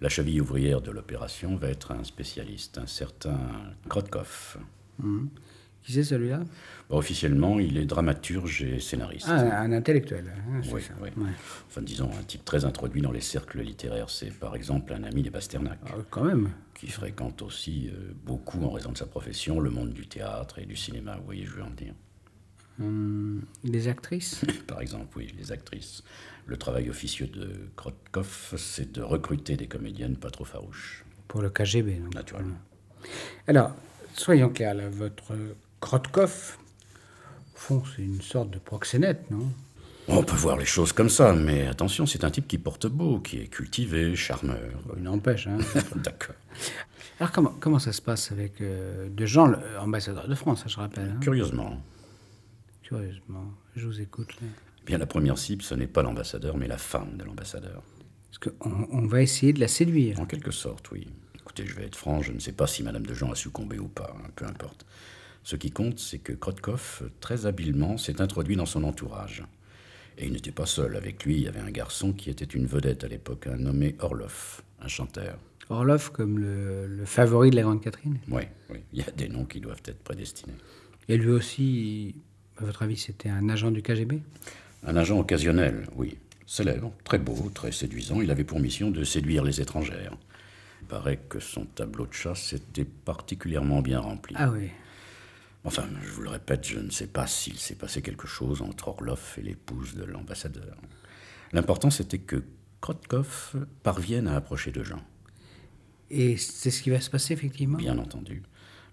La 0.00 0.08
cheville 0.08 0.40
ouvrière 0.40 0.80
de 0.80 0.90
l'opération 0.90 1.56
va 1.56 1.68
être 1.68 1.92
un 1.92 2.04
spécialiste, 2.04 2.78
un 2.78 2.86
certain 2.86 3.38
Krotkov. 3.88 4.58
Qui 5.82 5.92
c'est 5.94 6.04
celui-là? 6.04 6.40
Bon, 6.90 6.98
officiellement, 6.98 7.58
il 7.58 7.78
est 7.78 7.84
dramaturge 7.86 8.62
et 8.62 8.78
scénariste. 8.80 9.26
Ah, 9.30 9.60
un 9.62 9.72
intellectuel. 9.72 10.26
hein, 10.36 10.60
oui, 10.72 10.82
ça. 10.82 10.92
oui. 11.00 11.08
Ouais. 11.16 11.30
Enfin, 11.66 11.80
disons, 11.82 12.10
un 12.18 12.22
type 12.24 12.44
très 12.44 12.64
introduit 12.64 13.00
dans 13.00 13.12
les 13.12 13.20
cercles 13.22 13.60
littéraires. 13.62 14.10
C'est 14.10 14.32
par 14.32 14.54
exemple 14.54 14.92
un 14.92 15.02
ami 15.04 15.22
des 15.22 15.30
Pasternak, 15.30 15.78
Ah, 15.86 15.94
quand 16.10 16.24
même. 16.24 16.50
qui 16.74 16.88
fréquente 16.88 17.40
aussi 17.42 17.90
euh, 17.92 18.12
beaucoup, 18.24 18.62
en 18.64 18.70
raison 18.70 18.92
de 18.92 18.98
sa 18.98 19.06
profession, 19.06 19.60
le 19.60 19.70
monde 19.70 19.92
du 19.94 20.06
théâtre 20.06 20.58
et 20.58 20.66
du 20.66 20.76
cinéma. 20.76 21.16
Vous 21.16 21.24
voyez, 21.24 21.46
je 21.46 21.52
veux 21.52 21.62
en 21.62 21.70
dire. 21.70 21.94
Hum, 22.80 23.42
les 23.64 23.88
actrices? 23.88 24.42
Par 24.66 24.80
exemple, 24.80 25.16
oui, 25.16 25.34
les 25.38 25.52
actrices. 25.52 26.02
Le 26.46 26.56
travail 26.56 26.88
officieux 26.90 27.26
de 27.26 27.50
Krotkov, 27.76 28.54
c'est 28.56 28.92
de 28.92 29.02
recruter 29.02 29.56
des 29.56 29.66
comédiennes 29.66 30.16
pas 30.16 30.30
trop 30.30 30.44
farouches, 30.44 31.04
pour 31.28 31.42
le 31.42 31.50
KGB. 31.50 31.94
donc. 31.96 32.14
naturellement. 32.14 32.56
Alors, 33.46 33.74
soyons 34.14 34.48
clairs, 34.50 34.74
là, 34.74 34.88
votre 34.88 35.34
Krotkov, 35.80 36.58
au 37.54 37.58
fond, 37.58 37.82
c'est 37.94 38.02
une 38.02 38.20
sorte 38.22 38.50
de 38.50 38.58
proxénète, 38.58 39.30
non? 39.30 39.48
On 40.10 40.22
peut 40.22 40.36
voir 40.36 40.56
les 40.56 40.64
choses 40.64 40.92
comme 40.92 41.10
ça, 41.10 41.34
mais 41.34 41.66
attention, 41.66 42.06
c'est 42.06 42.24
un 42.24 42.30
type 42.30 42.48
qui 42.48 42.56
porte 42.56 42.86
beau, 42.86 43.20
qui 43.20 43.40
est 43.40 43.46
cultivé, 43.48 44.16
charmeur. 44.16 44.58
Il 44.96 45.02
n'empêche. 45.02 45.46
Hein. 45.46 45.58
D'accord. 45.96 46.34
Alors, 47.20 47.30
comment, 47.30 47.54
comment 47.60 47.78
ça 47.78 47.92
se 47.92 48.00
passe 48.00 48.32
avec 48.32 48.60
euh, 48.62 49.08
de 49.10 49.26
Jean, 49.26 49.48
l'ambassadeur 49.76 50.26
de 50.26 50.34
France, 50.34 50.62
ça, 50.62 50.68
je 50.68 50.76
rappelle 50.76 51.10
hein? 51.10 51.20
Curieusement, 51.20 51.82
Curieusement, 52.82 53.52
je 53.76 53.86
vous 53.86 54.00
écoute. 54.00 54.32
là. 54.40 54.46
eh 54.82 54.86
bien 54.86 54.96
la 54.96 55.04
première 55.06 55.36
cible, 55.36 55.62
ce 55.62 55.74
n'est 55.74 55.86
pas 55.86 56.02
l'ambassadeur, 56.02 56.56
mais 56.56 56.68
la 56.68 56.78
femme 56.78 57.18
de 57.18 57.24
l'ambassadeur. 57.24 57.82
Parce 58.30 58.38
qu'on 58.54 58.88
on 58.90 59.06
va 59.06 59.20
essayer 59.20 59.52
de 59.52 59.60
la 59.60 59.68
séduire. 59.68 60.18
En 60.20 60.24
quelque 60.26 60.52
sorte, 60.52 60.90
oui. 60.90 61.06
Écoutez, 61.34 61.66
je 61.66 61.74
vais 61.74 61.84
être 61.84 61.96
franc, 61.96 62.22
je 62.22 62.32
ne 62.32 62.38
sais 62.38 62.52
pas 62.52 62.66
si 62.66 62.82
Madame 62.82 63.04
de 63.04 63.12
Jean 63.12 63.30
a 63.30 63.34
succombé 63.34 63.78
ou 63.78 63.88
pas, 63.88 64.14
hein, 64.18 64.28
peu 64.36 64.46
importe. 64.46 64.86
Ce 65.48 65.56
qui 65.56 65.70
compte, 65.70 65.98
c'est 65.98 66.18
que 66.18 66.34
Krotkov, 66.34 67.08
très 67.20 67.46
habilement, 67.46 67.96
s'est 67.96 68.20
introduit 68.20 68.54
dans 68.54 68.66
son 68.66 68.84
entourage. 68.84 69.44
Et 70.18 70.26
il 70.26 70.32
n'était 70.34 70.52
pas 70.52 70.66
seul. 70.66 70.94
Avec 70.94 71.24
lui, 71.24 71.36
il 71.36 71.42
y 71.44 71.48
avait 71.48 71.58
un 71.60 71.70
garçon 71.70 72.12
qui 72.12 72.28
était 72.28 72.44
une 72.44 72.66
vedette 72.66 73.02
à 73.02 73.08
l'époque, 73.08 73.46
un 73.46 73.56
nommé 73.56 73.96
Orlov, 74.00 74.60
un 74.82 74.88
chanteur. 74.88 75.38
Orlov 75.70 76.12
comme 76.12 76.38
le, 76.38 76.86
le 76.86 77.06
favori 77.06 77.48
de 77.48 77.56
la 77.56 77.62
Grande 77.62 77.80
Catherine. 77.80 78.18
Oui, 78.28 78.42
oui, 78.68 78.80
il 78.92 78.98
y 78.98 79.02
a 79.02 79.10
des 79.10 79.30
noms 79.30 79.46
qui 79.46 79.60
doivent 79.60 79.80
être 79.86 80.04
prédestinés. 80.04 80.52
Et 81.08 81.16
lui 81.16 81.30
aussi, 81.30 82.14
à 82.58 82.66
votre 82.66 82.82
avis, 82.82 82.98
c'était 82.98 83.30
un 83.30 83.48
agent 83.48 83.70
du 83.70 83.80
KGB 83.80 84.20
Un 84.86 84.96
agent 84.96 85.18
occasionnel, 85.18 85.86
oui. 85.96 86.18
Célèbre, 86.44 86.92
très 87.04 87.18
beau, 87.18 87.50
très 87.54 87.72
séduisant. 87.72 88.20
Il 88.20 88.30
avait 88.30 88.44
pour 88.44 88.60
mission 88.60 88.90
de 88.90 89.02
séduire 89.02 89.44
les 89.44 89.62
étrangères. 89.62 90.12
Il 90.82 90.88
paraît 90.88 91.20
que 91.26 91.40
son 91.40 91.64
tableau 91.64 92.04
de 92.04 92.12
chasse 92.12 92.52
était 92.52 92.84
particulièrement 92.84 93.80
bien 93.80 94.00
rempli. 94.00 94.34
Ah 94.38 94.50
oui. 94.50 94.68
Enfin, 95.64 95.86
je 96.02 96.08
vous 96.10 96.22
le 96.22 96.30
répète, 96.30 96.66
je 96.66 96.78
ne 96.78 96.90
sais 96.90 97.06
pas 97.08 97.26
s'il 97.26 97.58
s'est 97.58 97.74
passé 97.74 98.00
quelque 98.00 98.26
chose 98.26 98.62
entre 98.62 98.88
Orlov 98.88 99.34
et 99.38 99.42
l'épouse 99.42 99.94
de 99.94 100.04
l'ambassadeur. 100.04 100.76
L'important, 101.52 101.90
c'était 101.90 102.18
que 102.18 102.42
Krotkov 102.80 103.66
parvienne 103.82 104.28
à 104.28 104.36
approcher 104.36 104.70
de 104.70 104.82
Jean. 104.84 105.02
Et 106.10 106.36
c'est 106.36 106.70
ce 106.70 106.82
qui 106.82 106.90
va 106.90 107.00
se 107.00 107.10
passer, 107.10 107.34
effectivement? 107.34 107.76
Bien 107.78 107.98
entendu. 107.98 108.42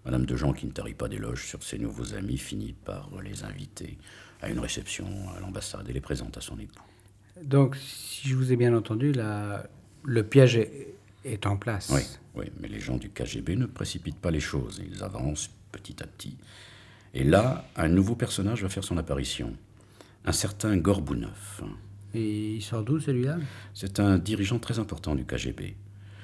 Madame 0.03 0.25
de 0.25 0.35
Jean, 0.35 0.53
qui 0.53 0.65
ne 0.65 0.71
tarit 0.71 0.93
pas 0.93 1.07
d'éloges 1.07 1.45
sur 1.47 1.63
ses 1.63 1.77
nouveaux 1.79 2.13
amis, 2.13 2.37
finit 2.37 2.73
par 2.73 3.09
les 3.21 3.43
inviter 3.43 3.97
à 4.41 4.49
une 4.49 4.59
réception 4.59 5.07
à 5.35 5.39
l'ambassade 5.39 5.87
et 5.89 5.93
les 5.93 6.01
présente 6.01 6.37
à 6.37 6.41
son 6.41 6.59
époux. 6.59 6.83
Donc, 7.43 7.75
si 7.77 8.27
je 8.27 8.35
vous 8.35 8.51
ai 8.51 8.55
bien 8.55 8.75
entendu, 8.75 9.11
la- 9.13 9.67
le 10.03 10.23
piège 10.23 10.57
est, 10.57 10.93
est 11.23 11.45
en 11.47 11.57
place. 11.57 11.89
Oui, 11.93 12.01
oui, 12.35 12.51
mais 12.59 12.67
les 12.67 12.79
gens 12.79 12.97
du 12.97 13.09
KGB 13.09 13.55
ne 13.55 13.65
précipitent 13.65 14.19
pas 14.19 14.31
les 14.31 14.39
choses. 14.39 14.81
Ils 14.85 15.03
avancent 15.03 15.49
petit 15.75 16.01
à 16.01 16.07
petit. 16.07 16.37
Et 17.13 17.23
là, 17.23 17.65
un 17.75 17.87
nouveau 17.87 18.15
personnage 18.15 18.63
va 18.63 18.69
faire 18.69 18.83
son 18.83 18.97
apparition. 18.97 19.53
Un 20.25 20.31
certain 20.31 20.75
Gorbounov. 20.77 21.63
Et 22.13 22.55
il 22.55 22.61
sort 22.61 22.83
d'où, 22.83 22.99
celui-là? 22.99 23.37
C'est 23.73 23.99
un 23.99 24.17
dirigeant 24.17 24.59
très 24.59 24.79
important 24.79 25.15
du 25.15 25.25
KGB. 25.25 25.75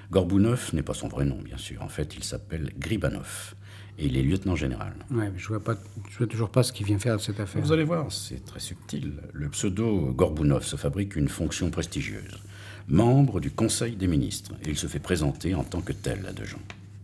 Gorbounov 0.10 0.72
n'est 0.74 0.84
pas 0.84 0.94
son 0.94 1.08
vrai 1.08 1.26
nom, 1.26 1.40
bien 1.42 1.58
sûr. 1.58 1.82
En 1.82 1.90
fait, 1.90 2.16
il 2.16 2.24
s'appelle 2.24 2.72
Gribanov. 2.78 3.56
Et 3.98 4.06
il 4.08 4.18
est 4.18 4.24
lieutenant 4.24 4.56
général. 4.56 4.94
Ouais, 5.12 5.30
mais 5.30 5.38
je 5.38 5.48
vois 5.48 5.64
pas, 5.64 5.76
je 6.10 6.18
vois 6.18 6.28
toujours 6.28 6.50
pas 6.50 6.64
ce 6.64 6.72
qu'il 6.74 6.86
vient 6.86 6.98
faire 6.98 7.18
de 7.18 7.22
cette 7.22 7.40
affaire. 7.40 7.62
Vous 7.62 7.72
allez 7.72 7.84
voir, 7.84 8.12
c'est 8.12 8.44
très 8.46 8.60
subtil. 8.60 9.14
Le 9.34 9.50
pseudo 9.50 10.12
Gorbounov 10.14 10.64
se 10.64 10.76
fabrique 10.76 11.16
une 11.16 11.28
fonction 11.28 11.70
prestigieuse. 11.70 12.40
Membre 12.88 13.40
du 13.40 13.52
Conseil 13.52 13.96
des 13.96 14.08
ministres. 14.08 14.54
Et 14.66 14.70
il 14.70 14.78
se 14.78 14.88
fait 14.88 15.00
présenter 15.00 15.56
en 15.56 15.64
tant 15.64 15.82
que 15.82 15.94
tel 15.94 16.26
à 16.26 16.34
Dejean. 16.34 16.60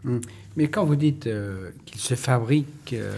Hum. 0.05 0.21
Mais 0.55 0.69
quand 0.69 0.86
vous 0.86 0.95
dites 0.95 1.27
euh, 1.27 1.71
qu'il 1.86 1.99
se 1.99 2.15
fabrique, 2.15 2.93
euh, 2.93 3.13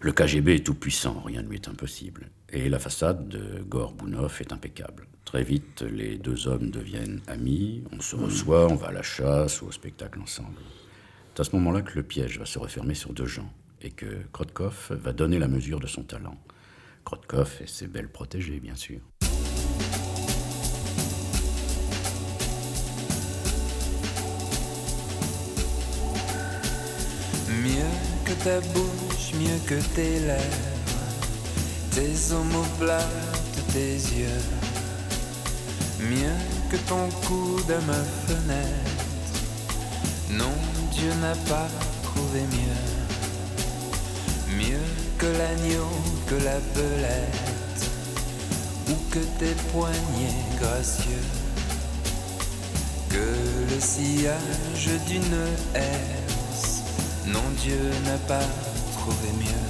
Le 0.00 0.12
KGB 0.12 0.56
est 0.56 0.66
tout 0.66 0.74
puissant, 0.74 1.22
rien 1.24 1.42
ne 1.42 1.48
lui 1.48 1.56
est 1.56 1.68
impossible. 1.68 2.28
Et 2.52 2.68
la 2.68 2.78
façade 2.78 3.28
de 3.28 3.62
Gorbounov 3.68 4.36
est 4.40 4.52
impeccable. 4.52 5.06
Très 5.24 5.42
vite, 5.42 5.82
les 5.82 6.16
deux 6.16 6.46
hommes 6.46 6.70
deviennent 6.70 7.20
amis, 7.26 7.82
on 7.92 8.00
se 8.00 8.14
reçoit, 8.14 8.70
on 8.70 8.76
va 8.76 8.88
à 8.88 8.92
la 8.92 9.02
chasse 9.02 9.60
ou 9.60 9.66
au 9.66 9.72
spectacle 9.72 10.20
ensemble. 10.20 10.60
C'est 11.34 11.40
à 11.40 11.44
ce 11.44 11.56
moment-là 11.56 11.82
que 11.82 11.96
le 11.96 12.04
piège 12.04 12.38
va 12.38 12.46
se 12.46 12.58
refermer 12.58 12.94
sur 12.94 13.12
deux 13.12 13.26
gens 13.26 13.52
et 13.82 13.90
que 13.90 14.06
Krotkov 14.32 14.92
va 15.02 15.12
donner 15.12 15.38
la 15.38 15.48
mesure 15.48 15.80
de 15.80 15.86
son 15.86 16.04
talent. 16.04 16.38
Krotkov 17.04 17.58
et 17.60 17.66
ses 17.66 17.88
belles 17.88 18.08
protégées, 18.08 18.60
bien 18.60 18.76
sûr. 18.76 19.00
Mieux 27.66 27.94
que 28.24 28.32
ta 28.44 28.60
bouche, 28.74 29.32
mieux 29.34 29.58
que 29.66 29.74
tes 29.94 30.20
lèvres, 30.20 31.06
tes 31.90 32.32
omoplates, 32.32 33.58
tes 33.72 33.96
yeux. 34.20 34.44
Mieux 35.98 36.38
que 36.70 36.76
ton 36.88 37.08
coude 37.26 37.70
à 37.70 37.80
ma 37.90 38.02
fenêtre. 38.26 38.92
Non, 40.30 40.56
Dieu 40.92 41.12
n'a 41.20 41.34
pas 41.50 41.68
trouvé 42.04 42.42
mieux. 42.58 42.84
Mieux 44.60 44.88
que 45.18 45.26
l'agneau, 45.26 45.90
que 46.28 46.36
la 46.36 46.58
belette, 46.74 47.82
ou 48.90 48.94
que 49.10 49.24
tes 49.40 49.56
poignets 49.72 50.44
gracieux. 50.60 51.26
que 53.08 53.74
le 53.74 53.80
sillage 53.80 54.90
d'une 55.06 55.46
herse. 55.74 56.25
Non, 57.26 57.42
Dieu 57.60 57.80
n'a 58.04 58.18
pas 58.28 58.46
trouvé 58.92 59.28
mieux. 59.36 59.66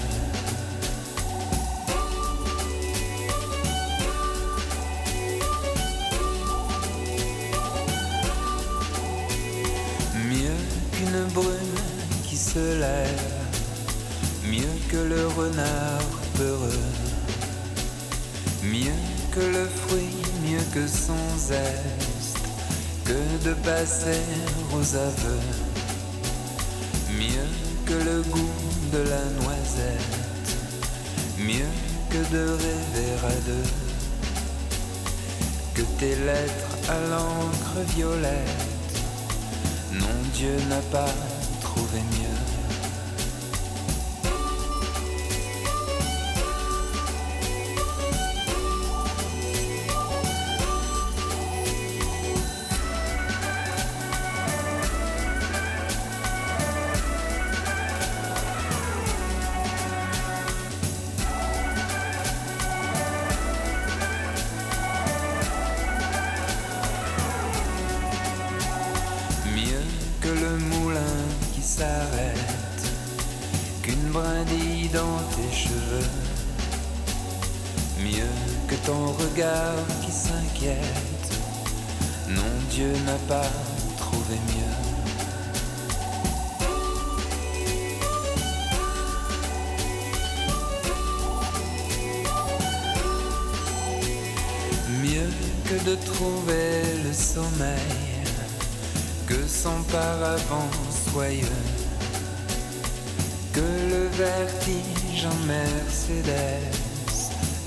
Mieux 10.28 10.60
qu'une 10.92 11.24
brume 11.32 11.46
qui 12.24 12.36
se 12.36 12.78
lève, 12.78 13.08
mieux 14.44 14.60
que 14.90 14.98
le 14.98 15.26
renard 15.28 16.02
peureux, 16.36 16.84
mieux 18.62 18.92
que 19.30 19.40
le 19.40 19.66
fruit, 19.66 20.22
mieux 20.44 20.64
que 20.74 20.86
son 20.86 21.38
zeste, 21.38 22.38
que 23.04 23.48
de 23.48 23.54
passer 23.54 24.20
aux 24.74 24.94
aveux, 24.94 25.65
mieux 27.26 27.48
que 27.86 27.94
le 27.94 28.22
goût 28.22 28.54
de 28.92 28.98
la 28.98 29.24
noisette, 29.40 30.16
mieux 31.38 31.72
que 32.10 32.20
de 32.34 32.42
rêver 32.50 33.12
à 33.24 33.34
deux, 33.48 33.68
que 35.74 35.82
tes 35.98 36.16
lettres 36.16 36.74
à 36.88 36.98
l'encre 37.10 37.78
violette. 37.94 38.64
Non, 39.92 40.16
Dieu 40.34 40.56
n'a 40.68 40.82
pas 40.92 41.12
trouvé 41.60 42.00
mieux. 42.18 42.35
Pas 83.28 83.50
trouvé 83.96 84.36
mieux. 84.52 84.76
Mieux 95.02 95.30
que 95.64 95.76
de 95.90 95.96
trouver 95.96 96.82
le 97.04 97.12
sommeil 97.12 97.76
que 99.26 99.46
son 99.48 99.82
paravent 99.90 100.70
soyeux, 101.10 101.42
que 103.52 103.60
le 103.60 104.06
vertige 104.16 105.26
en 105.26 105.46
Mercedes 105.46 106.76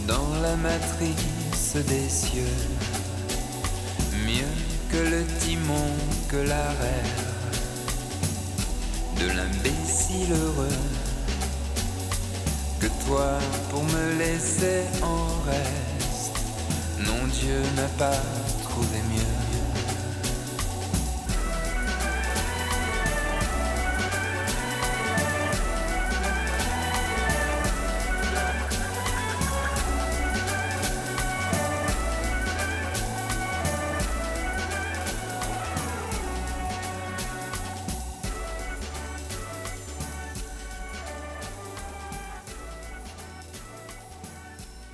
dans 0.07 0.29
la 0.41 0.55
matrice 0.55 1.75
des 1.87 2.07
cieux, 2.07 2.57
mieux 4.25 4.69
que 4.91 4.97
le 4.97 5.23
que 6.29 6.37
l'arrêt 6.37 7.03
de 9.19 9.27
l'imbécile 9.27 10.31
heureux, 10.31 10.79
que 12.79 12.87
toi 13.05 13.39
pour 13.69 13.83
me 13.83 14.17
laisser 14.17 14.83
en 15.01 15.27
reste, 15.45 16.37
non 16.99 17.27
Dieu 17.27 17.61
n'a 17.75 17.87
pas 17.97 18.21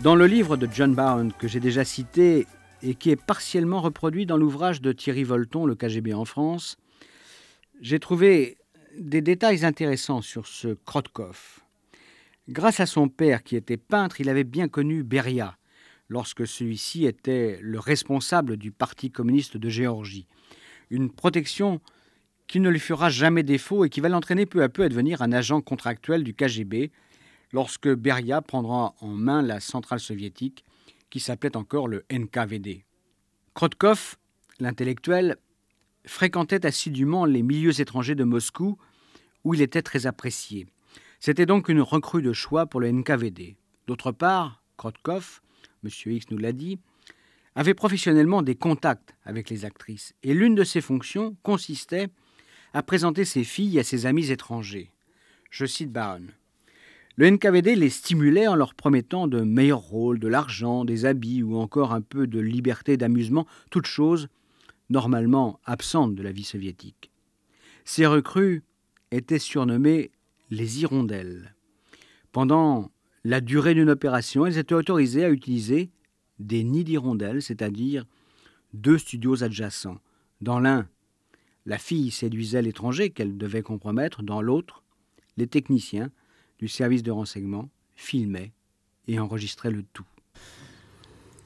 Dans 0.05 0.13
le 0.13 0.27
livre 0.27 0.55
de 0.55 0.69
John 0.71 0.93
Barron 0.93 1.29
que 1.29 1.47
j'ai 1.47 1.59
déjà 1.59 1.83
cité 1.83 2.45
et 2.83 2.93
qui 2.93 3.09
est 3.09 3.19
partiellement 3.19 3.81
reproduit 3.81 4.27
dans 4.27 4.37
l'ouvrage 4.37 4.79
de 4.79 4.91
Thierry 4.91 5.23
Volton, 5.23 5.65
Le 5.65 5.73
KGB 5.73 6.13
en 6.13 6.25
France, 6.25 6.77
j'ai 7.81 7.99
trouvé 7.99 8.59
des 8.99 9.21
détails 9.21 9.65
intéressants 9.65 10.21
sur 10.21 10.45
ce 10.45 10.75
Krotkov. 10.85 11.61
Grâce 12.47 12.79
à 12.81 12.85
son 12.85 13.09
père 13.09 13.41
qui 13.41 13.55
était 13.55 13.77
peintre, 13.77 14.21
il 14.21 14.29
avait 14.29 14.43
bien 14.43 14.67
connu 14.67 15.01
Beria, 15.01 15.57
lorsque 16.07 16.45
celui-ci 16.45 17.07
était 17.07 17.57
le 17.63 17.79
responsable 17.79 18.57
du 18.57 18.71
Parti 18.71 19.09
communiste 19.09 19.57
de 19.57 19.69
Géorgie. 19.69 20.27
Une 20.91 21.09
protection 21.09 21.81
qui 22.45 22.59
ne 22.59 22.69
lui 22.69 22.79
fera 22.79 23.09
jamais 23.09 23.41
défaut 23.41 23.85
et 23.85 23.89
qui 23.89 24.01
va 24.01 24.09
l'entraîner 24.09 24.45
peu 24.45 24.61
à 24.61 24.69
peu 24.69 24.83
à 24.83 24.89
devenir 24.89 25.23
un 25.23 25.31
agent 25.31 25.61
contractuel 25.61 26.23
du 26.23 26.35
KGB, 26.35 26.91
lorsque 27.55 27.87
Beria 27.87 28.41
prendra 28.41 28.93
en 28.99 29.07
main 29.07 29.41
la 29.41 29.61
centrale 29.61 30.01
soviétique 30.01 30.65
qui 31.09 31.21
s'appelait 31.21 31.55
encore 31.55 31.87
le 31.87 32.03
NKVD. 32.11 32.83
Krotkov, 33.53 34.17
l'intellectuel, 34.59 35.37
fréquentait 36.05 36.65
assidûment 36.65 37.23
les 37.23 37.43
milieux 37.43 37.79
étrangers 37.79 38.13
de 38.13 38.25
Moscou 38.25 38.77
où 39.45 39.53
il 39.53 39.61
était 39.61 39.81
très 39.81 40.05
apprécié. 40.05 40.67
C'était 41.21 41.45
donc 41.45 41.69
une 41.69 41.79
recrue 41.79 42.21
de 42.21 42.33
choix 42.33 42.65
pour 42.65 42.81
le 42.81 42.91
NKVD. 42.91 43.55
D'autre 43.87 44.11
part, 44.11 44.61
Krotkov, 44.75 45.39
M. 45.85 45.89
X 46.07 46.25
nous 46.31 46.37
l'a 46.37 46.51
dit, 46.51 46.77
avait 47.55 47.73
professionnellement 47.73 48.41
des 48.41 48.55
contacts 48.55 49.15
avec 49.23 49.49
les 49.49 49.63
actrices 49.63 50.13
et 50.23 50.33
l'une 50.33 50.55
de 50.55 50.65
ses 50.65 50.81
fonctions 50.81 51.37
consistait 51.41 52.09
à 52.73 52.83
présenter 52.83 53.23
ses 53.23 53.45
filles 53.45 53.79
à 53.79 53.85
ses 53.85 54.07
amis 54.07 54.29
étrangers. 54.29 54.91
Je 55.51 55.65
cite 55.65 55.93
Barron. 55.93 56.27
Le 57.17 57.29
NKVD 57.29 57.75
les 57.75 57.89
stimulait 57.89 58.47
en 58.47 58.55
leur 58.55 58.73
promettant 58.73 59.27
de 59.27 59.41
meilleurs 59.41 59.79
rôles, 59.79 60.19
de 60.19 60.27
l'argent, 60.27 60.83
des 60.83 61.05
habits 61.05 61.43
ou 61.43 61.55
encore 61.57 61.93
un 61.93 62.01
peu 62.01 62.27
de 62.27 62.39
liberté 62.39 62.97
d'amusement, 62.97 63.47
toutes 63.69 63.85
choses 63.85 64.27
normalement 64.89 65.59
absentes 65.63 66.15
de 66.15 66.23
la 66.23 66.33
vie 66.33 66.43
soviétique. 66.43 67.11
Ces 67.85 68.05
recrues 68.05 68.63
étaient 69.11 69.39
surnommées 69.39 70.11
les 70.51 70.81
hirondelles. 70.81 71.55
Pendant 72.33 72.91
la 73.23 73.39
durée 73.39 73.73
d'une 73.73 73.89
opération, 73.89 74.45
elles 74.45 74.57
étaient 74.57 74.75
autorisées 74.75 75.23
à 75.23 75.29
utiliser 75.29 75.89
des 76.39 76.63
nids 76.65 76.83
d'hirondelles, 76.83 77.41
c'est-à-dire 77.41 78.05
deux 78.73 78.97
studios 78.97 79.41
adjacents. 79.41 79.99
Dans 80.41 80.59
l'un, 80.59 80.87
la 81.65 81.77
fille 81.77 82.11
séduisait 82.11 82.61
l'étranger 82.61 83.09
qu'elle 83.09 83.37
devait 83.37 83.61
compromettre, 83.61 84.21
dans 84.21 84.41
l'autre, 84.41 84.83
les 85.37 85.47
techniciens 85.47 86.11
du 86.59 86.67
service 86.67 87.03
de 87.03 87.11
renseignement 87.11 87.69
filmaient 87.95 88.51
et 89.07 89.19
enregistraient 89.19 89.71
le 89.71 89.83
tout. 89.93 90.05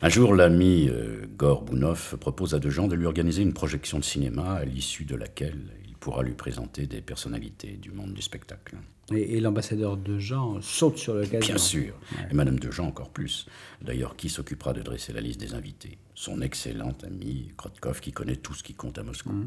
Un 0.02 0.10
jour, 0.10 0.34
l'ami 0.34 0.88
euh, 0.88 1.26
Gorbounov 1.36 2.18
propose 2.18 2.56
à 2.56 2.60
Dejean 2.60 2.88
de 2.88 2.96
lui 2.96 3.06
organiser 3.06 3.42
une 3.42 3.54
projection 3.54 4.00
de 4.00 4.04
cinéma 4.06 4.54
à 4.54 4.64
l'issue 4.64 5.04
de 5.04 5.16
laquelle 5.16 5.60
il 5.88 5.96
pourra 5.96 6.24
lui 6.24 6.36
présenter 6.36 6.88
des 6.88 7.02
personnalités 7.02 7.74
du 7.74 7.92
monde 7.92 8.14
du 8.14 8.22
spectacle. 8.22 8.78
Et, 9.12 9.36
et 9.36 9.42
l'ambassadeur 9.42 9.98
de 9.98 10.18
Jean 10.18 10.62
saute 10.62 10.98
sur 10.98 11.16
le 11.16 11.26
gazon. 11.26 11.48
Bien 11.48 11.58
sûr, 11.58 11.96
et 12.32 12.34
Madame 12.34 12.60
Dejean 12.60 12.88
encore 12.88 13.10
plus. 13.10 13.48
D'ailleurs, 13.82 14.16
qui 14.16 14.30
s'occupera 14.30 14.72
de 14.72 14.82
dresser 14.82 15.12
la 15.12 15.20
liste 15.20 15.42
des 15.42 15.54
invités? 15.54 15.98
Son 16.16 16.42
excellent 16.42 16.96
ami 17.04 17.52
Krotkov 17.58 18.00
qui 18.00 18.14
connaît 18.14 18.38
tout 18.38 18.54
ce 18.54 18.64
qui 18.64 18.76
compte 18.76 18.98
à 19.00 19.04
Moscou. 19.04 19.32
Et 19.32 19.46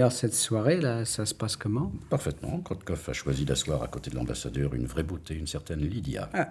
alors, 0.00 0.12
cette 0.12 0.34
soirée-là, 0.34 1.04
ça 1.04 1.26
se 1.26 1.34
passe 1.34 1.56
comment? 1.56 1.92
Parfaitement, 2.08 2.58
Krotkov 2.60 3.04
a 3.08 3.12
choisi 3.12 3.44
d'asseoir 3.44 3.82
à 3.82 3.88
côté 3.88 4.10
de 4.10 4.16
l'ambassadeur 4.16 4.74
une 4.74 4.86
vraie 4.86 5.02
beauté, 5.02 5.34
une 5.34 5.46
certaine 5.46 5.80
Lydia. 5.80 6.30
Ah, 6.32 6.48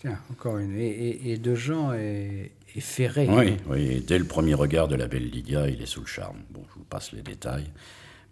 tiens, 0.00 0.18
encore 0.30 0.58
une. 0.58 0.76
Et, 0.76 0.86
et, 0.86 1.32
et 1.32 1.38
de 1.38 1.54
Jean 1.54 1.92
est, 1.92 2.52
est 2.74 2.80
ferré. 2.80 3.26
Oui, 3.28 3.56
oui, 3.66 3.86
et 3.86 4.00
dès 4.00 4.18
le 4.18 4.24
premier 4.24 4.54
regard 4.54 4.88
de 4.88 4.94
la 4.94 5.08
belle 5.08 5.28
Lydia, 5.28 5.68
il 5.68 5.82
est 5.82 5.86
sous 5.86 6.00
le 6.00 6.06
charme. 6.06 6.38
Bon, 6.50 6.62
je 6.68 6.78
vous 6.78 6.84
passe 6.84 7.12
les 7.12 7.22
détails, 7.22 7.70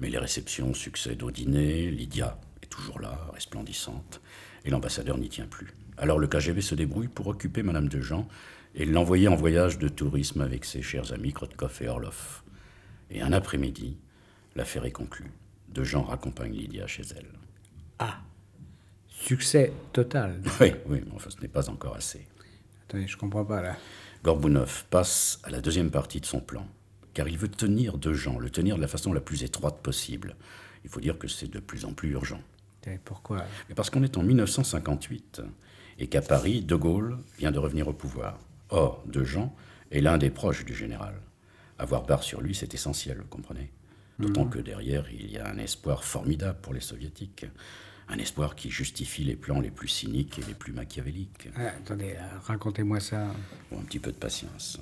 mais 0.01 0.11
les 0.11 0.19
réceptions 0.19 0.75
succèdent 0.75 1.23
au 1.23 1.31
dîner, 1.31 1.91
Lydia 1.91 2.39
est 2.63 2.67
toujours 2.67 3.01
là, 3.01 3.19
resplendissante, 3.35 4.21
et 4.65 4.71
l'ambassadeur 4.71 5.19
n'y 5.19 5.29
tient 5.29 5.47
plus. 5.47 5.75
Alors 5.99 6.19
le 6.19 6.27
KGB 6.27 6.61
se 6.61 6.75
débrouille 6.75 7.09
pour 7.09 7.27
occuper 7.27 7.63
Madame 7.63 7.89
de 7.89 8.01
Jean 8.01 8.27
et 8.75 8.87
l'envoyer 8.87 9.29
en 9.29 9.37
voyage 9.37 9.79
de 9.79 9.89
tourisme 9.89 10.41
avec 10.41 10.65
ses 10.65 10.83
chers 10.83 11.13
amis 11.13 11.33
Krotkov 11.33 11.79
et 11.83 11.89
Orlov. 11.89 12.43
Et 13.11 13.21
un 13.21 13.33
après-midi, 13.33 13.99
l'affaire 14.57 14.85
est 14.85 14.93
conclue. 14.93 15.31
De 15.69 15.85
Jean 15.85 16.03
raccompagne 16.03 16.53
Lydia 16.53 16.87
chez 16.87 17.03
elle. 17.17 17.27
Succès 19.09 19.73
total. 19.93 20.41
Oui, 20.61 20.73
oui, 20.87 21.03
mais 21.07 21.13
enfin, 21.15 21.31
ce 21.31 21.41
n'est 21.41 21.49
pas 21.49 21.71
encore 21.71 21.95
assez. 21.95 22.27
Attendez, 22.89 23.07
je 23.07 23.17
comprends 23.17 23.45
pas 23.45 23.63
là. 23.63 23.77
Gorbounov 24.25 24.85
passe 24.91 25.41
à 25.45 25.51
la 25.51 25.61
deuxième 25.61 25.91
partie 25.91 26.21
de 26.21 26.27
son 26.27 26.41
plan, 26.41 26.67
car 27.15 27.29
il 27.29 27.39
veut 27.39 27.49
tenir 27.49 27.99
De 27.99 28.13
Jean, 28.13 28.39
le 28.39 28.51
tenir 28.51 28.77
de 28.77 28.81
la 28.81 28.89
façon 28.89 29.13
la 29.13 29.21
plus 29.21 29.45
étroite 29.45 29.79
possible. 29.83 30.37
Il 30.85 30.91
faut 30.91 31.01
dire 31.01 31.19
que 31.19 31.29
c'est 31.29 31.51
de 31.51 31.61
plus 31.61 31.85
en 31.85 31.93
plus 31.93 32.11
urgent. 32.11 32.41
Et 32.87 32.99
pourquoi? 33.05 33.45
Mais 33.69 33.75
parce 33.77 33.91
qu'on 33.91 34.03
est 34.03 34.17
en 34.19 34.23
1958 34.25 35.41
et 36.01 36.09
qu'à 36.09 36.21
Paris, 36.23 36.63
De 36.63 36.75
Gaulle 36.75 37.19
vient 37.39 37.53
de 37.53 37.59
revenir 37.61 37.87
au 37.87 37.93
pouvoir. 37.93 38.39
Or, 38.71 39.03
De 39.07 39.23
Jean 39.23 39.55
est 39.93 40.01
l'un 40.01 40.19
des 40.19 40.31
proches 40.31 40.65
du 40.65 40.75
général. 40.75 41.15
Avoir 41.79 42.03
barre 42.03 42.25
sur 42.25 42.41
lui, 42.41 42.55
c'est 42.55 42.75
essentiel, 42.75 43.19
vous 43.19 43.29
comprenez? 43.29 43.71
D'autant 44.19 44.47
que 44.47 44.59
derrière, 44.59 45.07
il 45.11 45.31
y 45.31 45.39
a 45.39 45.49
un 45.49 45.59
espoir 45.59 46.05
formidable 46.05 46.59
pour 46.61 46.75
les 46.75 46.81
soviétiques. 46.81 47.47
Un 48.09 48.19
espoir 48.19 48.55
qui 48.55 48.71
justifie 48.71 49.25
les 49.25 49.37
plans 49.37 49.61
les 49.61 49.71
plus 49.71 49.89
cyniques 49.89 50.39
et 50.39 50.43
les 50.43 50.55
plus 50.55 50.73
machiavéliques. 50.73 51.49
Ah, 51.57 51.69
Attendez, 51.79 52.15
euh, 52.17 52.39
racontez-moi 52.45 53.01
ça. 53.01 53.29
Bon, 53.71 53.81
un 53.81 53.85
petit 53.85 53.99
peu 53.99 54.11
de 54.11 54.17
patience. 54.17 54.79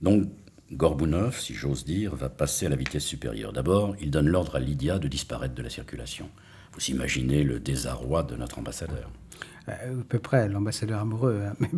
Donc, 0.00 0.28
Gorbounov, 0.72 1.38
si 1.38 1.54
j'ose 1.54 1.84
dire, 1.84 2.14
va 2.16 2.28
passer 2.28 2.66
à 2.66 2.68
la 2.68 2.76
vitesse 2.76 3.04
supérieure. 3.04 3.52
D'abord, 3.52 3.94
il 4.00 4.10
donne 4.10 4.28
l'ordre 4.28 4.56
à 4.56 4.60
Lydia 4.60 4.98
de 4.98 5.08
disparaître 5.08 5.54
de 5.54 5.62
la 5.62 5.70
circulation. 5.70 6.28
Vous 6.72 6.90
imaginez 6.90 7.44
le 7.44 7.60
désarroi 7.60 8.22
de 8.22 8.36
notre 8.36 8.58
ambassadeur. 8.58 9.10
Euh, 9.68 10.00
à 10.00 10.04
peu 10.08 10.18
près, 10.20 10.48
l'ambassadeur 10.48 11.00
amoureux. 11.00 11.40
hein. 11.44 11.54
Mais 11.60 11.68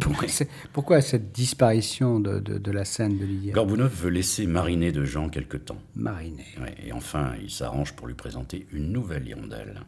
pourquoi, 0.72 1.00
cette 1.00 1.32
disparition 1.32 2.20
de, 2.20 2.38
de- 2.38 2.58
de 2.58 2.70
la 2.70 2.84
scène 2.84 3.16
de 3.18 3.24
Lydia 3.24 3.52
Gorbounov 3.54 3.92
veut 4.02 4.10
laisser 4.10 4.46
mariner 4.46 4.92
de 4.92 5.04
Jean 5.04 5.28
quelque 5.30 5.56
temps. 5.56 5.80
Marinée. 5.96 6.44
Ouais, 6.60 6.74
et 6.86 6.92
enfin, 6.92 7.32
il 7.42 7.50
s'arrange 7.50 7.94
pour 7.94 8.06
lui 8.06 8.14
présenter 8.14 8.66
une 8.72 8.92
nouvelle 8.92 9.26
hirondelle, 9.26 9.80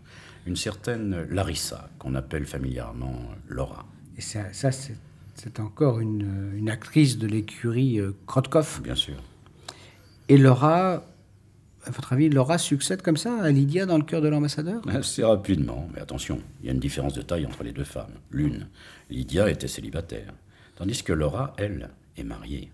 une 0.47 0.57
certaine 0.57 1.25
Larissa, 1.31 1.91
qu'on 1.99 2.15
appelle 2.15 2.47
familièrement 2.47 3.15
Laura. 3.49 3.85
Et 4.17 4.23
ça, 4.23 4.51
ça, 4.53 4.71
c'est, 4.73 4.97
encore 5.61 6.01
une, 6.01 6.53
une 6.57 6.71
actrice 6.71 7.19
de 7.19 7.27
l'écurie 7.27 7.99
euh, 8.01 8.13
Krotkov. 8.27 8.81
Bien 8.83 8.95
sûr. 8.95 9.17
Et 10.29 10.39
Laura, 10.39 11.05
à 11.87 11.91
votre 11.91 12.13
avis, 12.13 12.29
Laura 12.29 12.59
succède 12.59 13.03
comme 13.03 13.17
ça 13.17 13.43
à 13.43 13.51
Lydia 13.51 13.87
dans 13.87 13.97
le 13.97 14.05
cœur 14.05 14.21
de 14.21 14.29
l'ambassadeur? 14.29 14.83
Assez 14.89 15.25
rapidement, 15.25 15.89
mais 15.95 16.01
attention, 16.01 16.41
il 16.61 16.67
y 16.67 16.69
a 16.69 16.73
une 16.73 16.81
différence 16.81 17.15
de 17.15 17.23
taille 17.23 17.47
entre 17.47 17.63
les 17.63 17.73
deux 17.73 17.85
femmes. 17.85 18.13
L'une, 18.31 18.69
Lydia, 19.09 19.49
était 19.51 19.69
célibataire, 19.69 20.33
tandis 20.77 21.03
que 21.03 21.13
Laura, 21.13 21.55
elle, 21.57 21.89
est 22.17 22.25
mariée. 22.25 22.71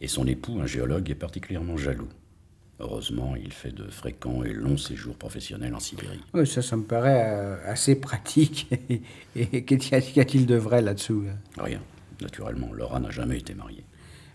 Et 0.00 0.08
son 0.08 0.26
époux, 0.26 0.60
un 0.60 0.66
géologue, 0.66 1.10
est 1.10 1.14
particulièrement 1.14 1.76
jaloux. 1.76 2.08
Heureusement, 2.78 3.34
il 3.36 3.52
fait 3.52 3.72
de 3.72 3.88
fréquents 3.88 4.44
et 4.44 4.52
longs 4.52 4.76
séjours 4.76 5.16
professionnels 5.16 5.74
en 5.74 5.80
Sibérie. 5.80 6.20
Oui, 6.34 6.46
ça, 6.46 6.60
ça 6.60 6.76
me 6.76 6.82
paraît 6.82 7.24
euh, 7.24 7.56
assez 7.72 7.94
pratique. 7.94 8.68
Et 9.34 9.64
qu'y 9.64 9.94
a-t-il 9.94 10.44
de 10.44 10.56
vrai 10.56 10.82
là-dessous 10.82 11.22
là? 11.22 11.32
Rien. 11.64 11.80
Naturellement, 12.20 12.70
Laura 12.74 13.00
n'a 13.00 13.10
jamais 13.10 13.38
été 13.38 13.54
mariée. 13.54 13.84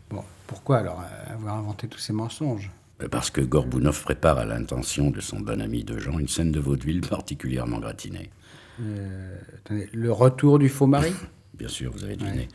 Bon, 0.10 0.24
pourquoi 0.48 0.80
alors 0.80 1.02
euh, 1.02 1.34
avoir 1.36 1.56
inventé 1.56 1.88
tous 1.88 2.00
ces 2.00 2.14
mensonges? 2.14 2.72
Parce 3.10 3.30
que 3.30 3.42
Gorbounov 3.42 4.02
prépare 4.04 4.38
à 4.38 4.46
l'intention 4.46 5.12
de 5.12 5.22
son 5.22 5.40
bon 5.40 5.62
ami 5.62 5.84
de 5.84 5.98
Jean 5.98 6.20
une 6.20 6.28
scène 6.28 6.52
de 6.52 6.60
vaudeville 6.60 7.02
particulièrement 7.02 7.80
gratinée. 7.80 8.30
Euh, 8.82 9.38
attendez, 9.58 9.90
Le 9.94 10.12
retour 10.12 10.60
du 10.60 10.70
faux 10.70 10.88
mari 10.88 11.14
Bien 11.54 11.68
sûr, 11.68 11.92
vous 11.92 12.04
avez 12.04 12.16
deviné. 12.16 12.48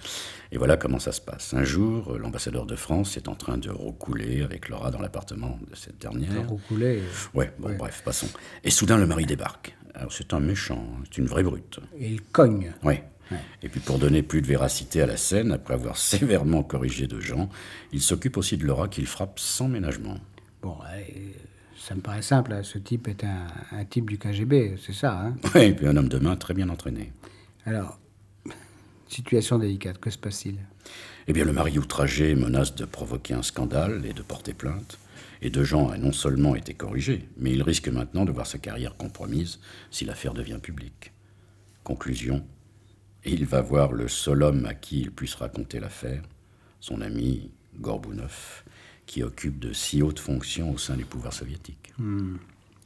Et 0.50 0.58
voilà 0.58 0.76
comment 0.76 0.98
ça 0.98 1.12
se 1.12 1.20
passe. 1.20 1.54
Un 1.54 1.62
jour, 1.62 2.14
euh, 2.14 2.18
l'ambassadeur 2.18 2.66
de 2.66 2.74
France 2.74 3.16
est 3.16 3.28
en 3.28 3.36
train 3.36 3.56
de 3.56 3.70
roucouler 3.70 4.42
avec 4.42 4.68
Laura 4.68 4.90
dans 4.90 5.00
l'appartement 5.00 5.60
de 5.70 5.76
cette 5.76 5.98
dernière. 5.98 6.48
Roucoulé. 6.48 7.02
Ouais, 7.32 7.52
bon, 7.58 7.76
bref, 7.76 8.02
passons. 8.04 8.26
Et 8.64 8.70
soudain, 8.70 8.96
le 8.96 9.06
mari 9.06 9.24
débarque. 9.24 9.76
Alors, 9.94 10.12
c'est 10.12 10.34
un 10.34 10.40
méchant, 10.40 10.84
hein, 10.92 11.04
c'est 11.04 11.18
une 11.18 11.26
vraie 11.26 11.44
brute. 11.44 11.78
Et 11.98 12.08
il 12.08 12.20
cogne. 12.20 12.72
Oui. 12.82 12.94
Et 13.62 13.68
puis, 13.68 13.80
pour 13.80 13.98
donner 13.98 14.22
plus 14.22 14.42
de 14.42 14.46
véracité 14.46 15.02
à 15.02 15.06
la 15.06 15.16
scène, 15.16 15.52
après 15.52 15.74
avoir 15.74 15.96
sévèrement 15.98 16.62
corrigé 16.62 17.06
de 17.06 17.20
Jean, 17.20 17.48
il 17.92 18.00
s'occupe 18.00 18.36
aussi 18.36 18.56
de 18.56 18.66
Laura 18.66 18.88
qu'il 18.88 19.06
frappe 19.06 19.38
sans 19.38 19.68
ménagement. 19.68 20.18
Bon, 20.66 20.78
ça 21.78 21.94
me 21.94 22.00
paraît 22.00 22.22
simple. 22.22 22.52
hein. 22.52 22.64
Ce 22.64 22.76
type 22.78 23.06
est 23.06 23.22
un, 23.22 23.46
un 23.70 23.84
type 23.84 24.10
du 24.10 24.18
KGB, 24.18 24.76
c'est 24.84 24.92
ça. 24.92 25.16
Hein 25.16 25.36
Oui, 25.54 25.60
et 25.60 25.72
puis 25.72 25.86
un 25.86 25.96
homme 25.96 26.08
de 26.08 26.18
main 26.18 26.34
très 26.34 26.54
bien 26.54 26.68
entraîné. 26.70 27.12
alors, 27.66 28.00
situation 29.06 29.60
délicate, 29.60 29.98
que 29.98 30.10
se 30.10 30.18
passe-t-il? 30.18 30.58
Eh 31.28 31.32
bien, 31.32 31.44
le 31.44 31.52
mari 31.52 31.78
outragé 31.78 32.34
menace 32.34 32.74
de 32.74 32.84
provoquer 32.84 33.34
un 33.34 33.42
scandale 33.44 34.04
et 34.06 34.12
de 34.12 34.22
porter 34.22 34.54
plainte. 34.54 34.98
Et 35.40 35.50
De 35.50 35.62
Jean 35.62 35.88
a 35.88 35.98
non 35.98 36.10
seulement 36.10 36.56
été 36.56 36.74
corrigé, 36.74 37.28
mais 37.36 37.52
il 37.52 37.62
risque 37.62 37.86
maintenant 37.88 38.24
de 38.24 38.32
voir 38.32 38.48
sa 38.48 38.58
carrière 38.58 38.96
compromise 38.96 39.60
si 39.92 40.04
l'affaire 40.04 40.34
devient 40.34 40.58
publique. 40.60 41.12
Conclusion, 41.84 42.44
il 43.24 43.44
va 43.46 43.60
voir 43.60 43.92
le 43.92 44.08
seul 44.08 44.42
homme 44.42 44.66
à 44.66 44.74
qui 44.74 44.98
il 45.00 45.12
puisse 45.12 45.36
raconter 45.36 45.78
l'affaire, 45.78 46.24
son 46.80 47.00
ami 47.02 47.52
Gorbounov, 47.78 48.64
qui 49.06 49.22
occupe 49.22 49.58
de 49.58 49.72
si 49.72 50.02
hautes 50.02 50.18
fonctions 50.18 50.72
au 50.72 50.78
sein 50.78 50.96
du 50.96 51.04
pouvoir 51.04 51.32
soviétique. 51.32 51.92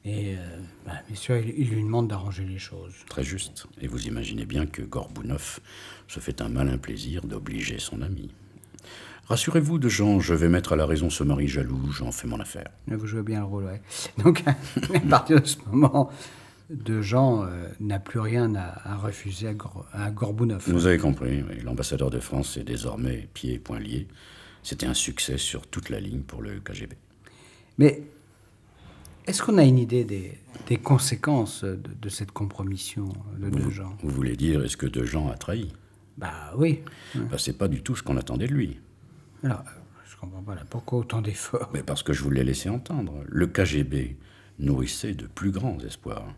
Et 0.04 0.34
euh, 0.36 0.58
bah, 0.86 0.92
bien 1.06 1.16
sûr, 1.16 1.36
il, 1.36 1.52
il 1.58 1.68
lui 1.70 1.82
demande 1.82 2.08
d'arranger 2.08 2.44
les 2.44 2.58
choses. 2.58 2.94
Très 3.08 3.24
juste. 3.24 3.66
Et 3.80 3.86
vous 3.86 4.06
imaginez 4.06 4.46
bien 4.46 4.66
que 4.66 4.82
Gorbounov 4.82 5.60
se 6.08 6.20
fait 6.20 6.40
un 6.40 6.48
malin 6.48 6.78
plaisir 6.78 7.22
d'obliger 7.26 7.78
son 7.78 8.00
ami. 8.02 8.30
Rassurez-vous, 9.28 9.78
de 9.78 9.88
Jean, 9.88 10.18
je 10.18 10.34
vais 10.34 10.48
mettre 10.48 10.72
à 10.72 10.76
la 10.76 10.86
raison 10.86 11.08
ce 11.10 11.22
mari 11.22 11.46
jaloux, 11.48 11.92
j'en 11.92 12.10
fais 12.12 12.26
mon 12.26 12.40
affaire. 12.40 12.68
Vous 12.88 13.06
jouez 13.06 13.22
bien 13.22 13.40
le 13.40 13.44
rôle, 13.46 13.64
ouais. 13.64 13.80
Donc, 14.24 14.42
à 14.46 15.00
partir 15.08 15.40
de 15.40 15.46
ce 15.46 15.56
moment, 15.70 16.10
De 16.70 17.00
Jean 17.02 17.44
euh, 17.44 17.68
n'a 17.78 17.98
plus 18.00 18.20
rien 18.20 18.54
à, 18.56 18.80
à 18.92 18.96
refuser 18.96 19.48
à, 19.48 19.54
Gor- 19.54 19.86
à 19.92 20.10
Gorbounov. 20.10 20.64
Vous 20.68 20.86
avez 20.86 20.98
compris, 20.98 21.42
oui, 21.48 21.60
l'ambassadeur 21.62 22.10
de 22.10 22.18
France 22.20 22.56
est 22.56 22.64
désormais 22.64 23.28
pieds 23.34 23.54
et 23.54 23.58
poings 23.58 23.78
liés. 23.80 24.08
C'était 24.62 24.86
un 24.86 24.94
succès 24.94 25.38
sur 25.38 25.66
toute 25.66 25.88
la 25.88 26.00
ligne 26.00 26.20
pour 26.22 26.42
le 26.42 26.60
KGB. 26.60 26.96
Mais 27.78 28.02
est-ce 29.26 29.42
qu'on 29.42 29.58
a 29.58 29.64
une 29.64 29.78
idée 29.78 30.04
des, 30.04 30.38
des 30.66 30.76
conséquences 30.76 31.64
de, 31.64 31.78
de 32.00 32.08
cette 32.08 32.32
compromission 32.32 33.12
de 33.38 33.48
De 33.50 33.70
Jean 33.70 33.96
Vous 34.02 34.10
voulez 34.10 34.36
dire, 34.36 34.64
est-ce 34.64 34.76
que 34.76 34.86
De 34.86 35.04
Jean 35.04 35.28
a 35.30 35.34
trahi? 35.36 35.72
Bah 36.18 36.52
oui. 36.56 36.80
ben, 37.14 37.38
C'est 37.38 37.56
pas 37.56 37.68
du 37.68 37.82
tout 37.82 37.96
ce 37.96 38.02
qu'on 38.02 38.16
attendait 38.16 38.46
de 38.48 38.52
lui. 38.54 38.78
Alors, 39.42 39.62
je 40.06 40.16
comprends 40.16 40.42
pas 40.42 40.54
là. 40.54 40.62
Pourquoi 40.68 40.98
autant 40.98 41.22
d'efforts? 41.22 41.70
Mais 41.72 41.82
parce 41.82 42.02
que 42.02 42.12
je 42.12 42.22
vous 42.22 42.30
l'ai 42.30 42.44
laissé 42.44 42.68
entendre. 42.68 43.14
Le 43.26 43.46
KGB 43.46 44.16
nourrissait 44.58 45.14
de 45.14 45.26
plus 45.26 45.50
grands 45.50 45.78
espoirs. 45.80 46.34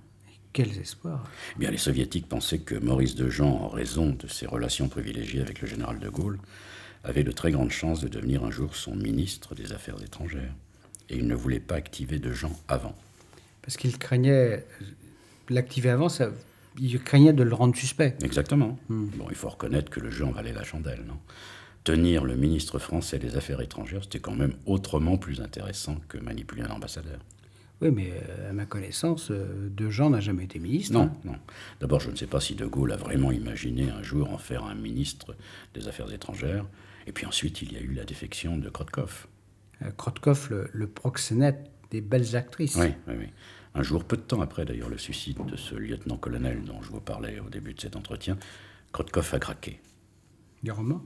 Quels 0.53 0.79
espoirs? 0.79 1.25
Eh 1.57 1.59
bien, 1.59 1.71
les 1.71 1.79
soviétiques 1.79 2.29
pensaient 2.29 2.61
que 2.61 2.75
Maurice 2.77 3.15
de 3.17 3.29
Jean, 3.29 3.49
en 3.51 3.69
raison 3.69 4.11
de 4.11 4.27
ses 4.29 4.47
relations 4.47 4.89
privilégiées 4.89 5.41
avec 5.41 5.61
le 5.63 5.67
général 5.67 5.99
de 5.99 6.09
Gaulle, 6.11 6.39
avait 7.05 7.25
de 7.25 7.33
très 7.33 7.51
grandes 7.51 7.71
chances 7.71 8.01
de 8.01 8.09
devenir 8.09 8.45
un 8.45 8.51
jour 8.51 8.77
son 8.77 8.95
ministre 8.95 9.55
des 9.55 9.73
Affaires 9.73 10.03
étrangères. 10.03 10.55
Et 11.09 11.17
ils 11.17 11.27
ne 11.27 11.35
voulaient 11.35 11.61
pas 11.61 11.75
activer 11.75 12.19
de 12.19 12.33
Jean 12.33 12.53
avant. 12.69 12.95
Parce 13.63 13.77
qu'il 13.77 13.99
craignait. 13.99 14.65
L'activer 15.49 15.91
avant, 15.91 16.09
ça, 16.09 16.31
il 16.81 17.03
craignait 17.03 17.33
de 17.33 17.43
le 17.43 17.55
rendre 17.55 17.77
suspect. 17.77 18.17
Exactement. 18.23 18.79
Bon, 18.89 19.27
il 19.29 19.37
faut 19.37 19.49
reconnaître 19.49 19.91
que 19.91 20.01
le 20.01 20.11
jeu 20.11 20.25
en 20.25 20.31
valait 20.31 20.53
la 20.53 20.65
chandelle, 20.65 21.03
non? 21.07 21.19
Tenir 21.85 22.25
le 22.25 22.37
ministre 22.37 22.79
français 22.79 23.19
des 23.19 23.37
Affaires 23.37 23.61
étrangères, 23.61 24.05
c'était 24.05 24.21
quand 24.21 24.37
même 24.37 24.55
autrement 24.67 25.19
plus 25.19 25.41
intéressant 25.41 25.97
que 26.09 26.17
manipuler 26.17 26.63
un 26.63 26.71
ambassadeur. 26.71 27.19
Oui, 27.81 27.91
mais 27.91 28.13
euh, 28.13 28.51
à 28.51 28.53
ma 28.53 28.65
connaissance, 28.65 29.33
euh, 29.33 29.69
De 29.69 29.91
Jean 29.91 30.11
n'a 30.11 30.21
jamais 30.21 30.45
été 30.45 30.61
ministre. 30.61 30.93
Non, 30.93 31.03
hein. 31.03 31.13
non. 31.25 31.35
D'abord, 31.81 31.99
je 31.99 32.11
ne 32.11 32.15
sais 32.15 32.29
pas 32.29 32.41
si 32.41 32.55
De 32.55 32.65
Gaulle 32.65 32.93
a 32.93 32.97
vraiment 32.97 33.33
imaginé 33.33 33.91
un 33.91 34.05
jour 34.05 34.33
en 34.33 34.39
faire 34.39 34.65
un 34.65 34.77
ministre 34.77 35.35
des 35.75 35.89
Affaires 35.89 36.13
étrangères. 36.13 36.65
Et 37.07 37.13
puis 37.13 37.27
ensuite, 37.27 37.63
il 37.63 37.73
y 37.73 37.77
a 37.77 37.81
eu 37.81 37.93
la 37.93 38.05
défection 38.05 38.57
de 38.57 38.69
Krotkov. 38.69 39.27
Euh, 39.83 39.91
Krotkov, 39.97 40.49
le, 40.51 40.71
le 40.73 40.87
proxénète 40.87 41.71
des 41.91 42.01
belles 42.01 42.37
actrices. 42.37 42.77
Oui, 42.77 42.89
oui, 43.09 43.15
oui. 43.19 43.27
Un 43.75 43.83
jour, 43.83 44.05
peu 44.05 44.17
de 44.17 44.23
temps 44.23 44.41
après 44.41 44.65
d'ailleurs 44.65 44.91
le 44.91 44.99
suicide 44.99 45.39
de 45.47 45.57
ce 45.57 45.75
lieutenant-colonel 45.75 46.63
dont 46.65 46.83
je 46.83 46.91
vous 46.91 47.01
parlais 47.01 47.41
au 47.41 47.49
début 47.49 47.73
de 47.73 47.81
cet 47.81 47.97
entretien, 47.97 48.37
Krotkov 48.93 49.31
a 49.33 49.39
craqué. 49.39 49.81
Des 50.63 50.71
romans? 50.71 51.03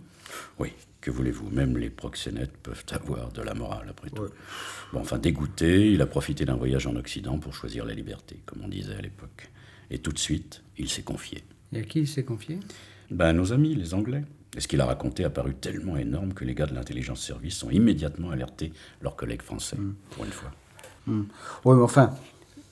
Oui, 0.58 0.72
que 1.00 1.12
voulez-vous, 1.12 1.48
même 1.50 1.78
les 1.78 1.88
proxénètes 1.88 2.56
peuvent 2.56 2.84
avoir 2.90 3.30
de 3.30 3.40
la 3.42 3.54
morale 3.54 3.86
après 3.88 4.10
tout. 4.10 4.26
Bon, 4.92 5.00
enfin, 5.00 5.18
dégoûté, 5.18 5.92
il 5.92 6.02
a 6.02 6.06
profité 6.06 6.44
d'un 6.44 6.56
voyage 6.56 6.88
en 6.88 6.96
Occident 6.96 7.38
pour 7.38 7.54
choisir 7.54 7.84
la 7.84 7.94
liberté, 7.94 8.40
comme 8.44 8.62
on 8.64 8.68
disait 8.68 8.96
à 8.96 9.00
l'époque. 9.00 9.48
Et 9.90 9.98
tout 9.98 10.12
de 10.12 10.18
suite, 10.18 10.64
il 10.76 10.88
s'est 10.88 11.04
confié. 11.04 11.44
Et 11.72 11.78
à 11.78 11.82
qui 11.84 12.00
il 12.00 12.08
s'est 12.08 12.24
confié? 12.24 12.58
Ben, 13.10 13.32
nos 13.32 13.52
amis, 13.52 13.76
les 13.76 13.94
Anglais. 13.94 14.24
Et 14.56 14.60
ce 14.60 14.68
qu'il 14.68 14.80
a 14.80 14.86
raconté 14.86 15.24
a 15.24 15.30
paru 15.30 15.54
tellement 15.54 15.96
énorme 15.96 16.32
que 16.32 16.44
les 16.44 16.54
gars 16.54 16.66
de 16.66 16.74
l'intelligence 16.74 17.20
service 17.20 17.62
ont 17.62 17.70
immédiatement 17.70 18.30
alerté 18.30 18.72
leurs 19.02 19.14
collègues 19.14 19.42
français, 19.42 19.76
pour 20.10 20.24
une 20.24 20.32
fois. 20.32 20.50
Oui, 21.06 21.24
mais 21.64 21.82
enfin, 21.82 22.14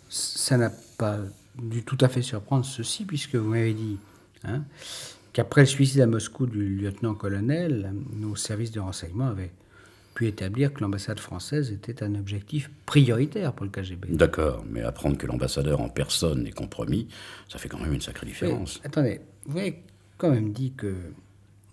ça 0.08 0.56
n'a 0.56 0.70
pas 0.98 1.18
dû 1.56 1.84
tout 1.84 1.98
à 2.00 2.08
fait 2.08 2.22
surprendre 2.22 2.64
ceci, 2.64 3.04
puisque 3.04 3.36
vous 3.36 3.50
m'avez 3.50 3.74
dit 3.74 3.98
hein, 4.44 4.64
qu'après 5.32 5.60
le 5.62 5.66
suicide 5.66 6.00
à 6.00 6.06
Moscou 6.06 6.46
du 6.46 6.76
lieutenant-colonel, 6.76 7.92
nos 8.14 8.34
services 8.34 8.72
de 8.72 8.80
renseignement 8.80 9.28
avaient 9.28 9.52
pu 10.14 10.26
établir 10.26 10.72
que 10.72 10.80
l'ambassade 10.80 11.18
française 11.18 11.70
était 11.72 12.02
un 12.02 12.14
objectif 12.14 12.70
prioritaire 12.86 13.52
pour 13.52 13.66
le 13.66 13.70
KGB. 13.70 14.08
D'accord, 14.10 14.64
mais 14.68 14.80
apprendre 14.82 15.18
que 15.18 15.26
l'ambassadeur 15.26 15.80
en 15.80 15.88
personne 15.88 16.46
est 16.46 16.52
compromis, 16.52 17.08
ça 17.48 17.58
fait 17.58 17.68
quand 17.68 17.80
même 17.80 17.92
une 17.92 18.00
sacrée 18.00 18.26
différence. 18.26 18.80
Mais, 18.80 18.86
attendez, 18.86 19.20
vous 19.46 19.58
avez 19.58 19.82
quand 20.16 20.30
même 20.30 20.52
dit 20.52 20.72
que, 20.76 20.94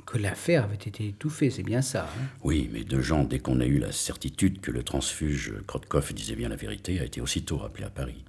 que 0.06 0.18
l'affaire 0.18 0.64
avait 0.66 0.76
été 0.76 1.08
étouffée, 1.08 1.50
c'est 1.50 1.64
bien 1.64 1.82
ça. 1.82 2.04
hein? 2.04 2.24
Oui, 2.44 2.70
mais 2.74 2.84
de 2.84 3.00
gens, 3.02 3.24
dès 3.24 3.40
qu'on 3.40 3.60
a 3.60 3.66
eu 3.66 3.78
la 3.80 3.92
certitude 3.92 4.60
que 4.62 4.72
le 4.72 4.84
transfuge 4.84 5.54
Krotkov 5.68 6.14
disait 6.14 6.36
bien 6.36 6.50
la 6.50 6.56
vérité, 6.56 7.00
a 7.00 7.06
été 7.06 7.22
aussitôt 7.22 7.58
rappelé 7.58 7.86
à 7.86 7.90
Paris. 7.90 8.24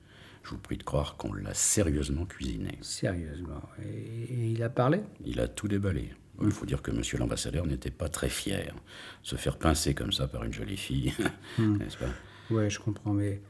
Je 0.45 0.51
vous 0.51 0.59
prie 0.59 0.77
de 0.77 0.83
croire 0.83 1.17
qu'on 1.17 1.33
l'a 1.33 1.55
sérieusement 1.55 2.25
cuisiné. 2.27 2.79
Sérieusement. 2.81 3.63
Et, 3.85 4.23
et 4.35 4.47
il 4.51 4.63
a 4.63 4.69
parlé? 4.69 5.01
Il 5.25 5.41
a 5.41 5.49
tout 5.49 5.69
déballé. 5.69 6.11
Il 6.43 6.51
faut 6.51 6.67
dire 6.67 6.83
que 6.83 6.91
monsieur 6.91 7.19
l'ambassadeur 7.19 7.67
n'était 7.67 7.91
pas 7.91 8.09
très 8.09 8.29
fier. 8.29 8.75
Se 9.23 9.37
faire 9.37 9.57
pincer 9.57 9.95
comme 9.95 10.13
ça 10.13 10.27
par 10.27 10.43
une 10.45 10.53
jolie 10.53 10.77
fille, 10.77 11.13
n'est-ce 11.59 11.97
pas? 11.97 12.11
Oui, 12.51 12.69
je 12.69 12.79
comprends, 12.81 13.13
mais 13.13 13.41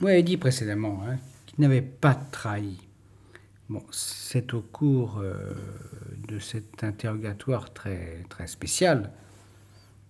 vous 0.00 0.08
avez 0.08 0.22
dit 0.22 0.36
précédemment 0.36 1.02
hein, 1.08 1.16
qu'il 1.46 1.60
n'avait 1.62 1.80
pas 1.82 2.14
trahi. 2.14 2.76
Bon, 3.68 3.82
c'est 3.90 4.52
au 4.52 4.60
cours 4.60 5.18
euh, 5.18 5.34
de 6.28 6.38
cet 6.38 6.84
interrogatoire 6.84 7.72
très, 7.72 8.22
très 8.28 8.46
spécial 8.46 9.10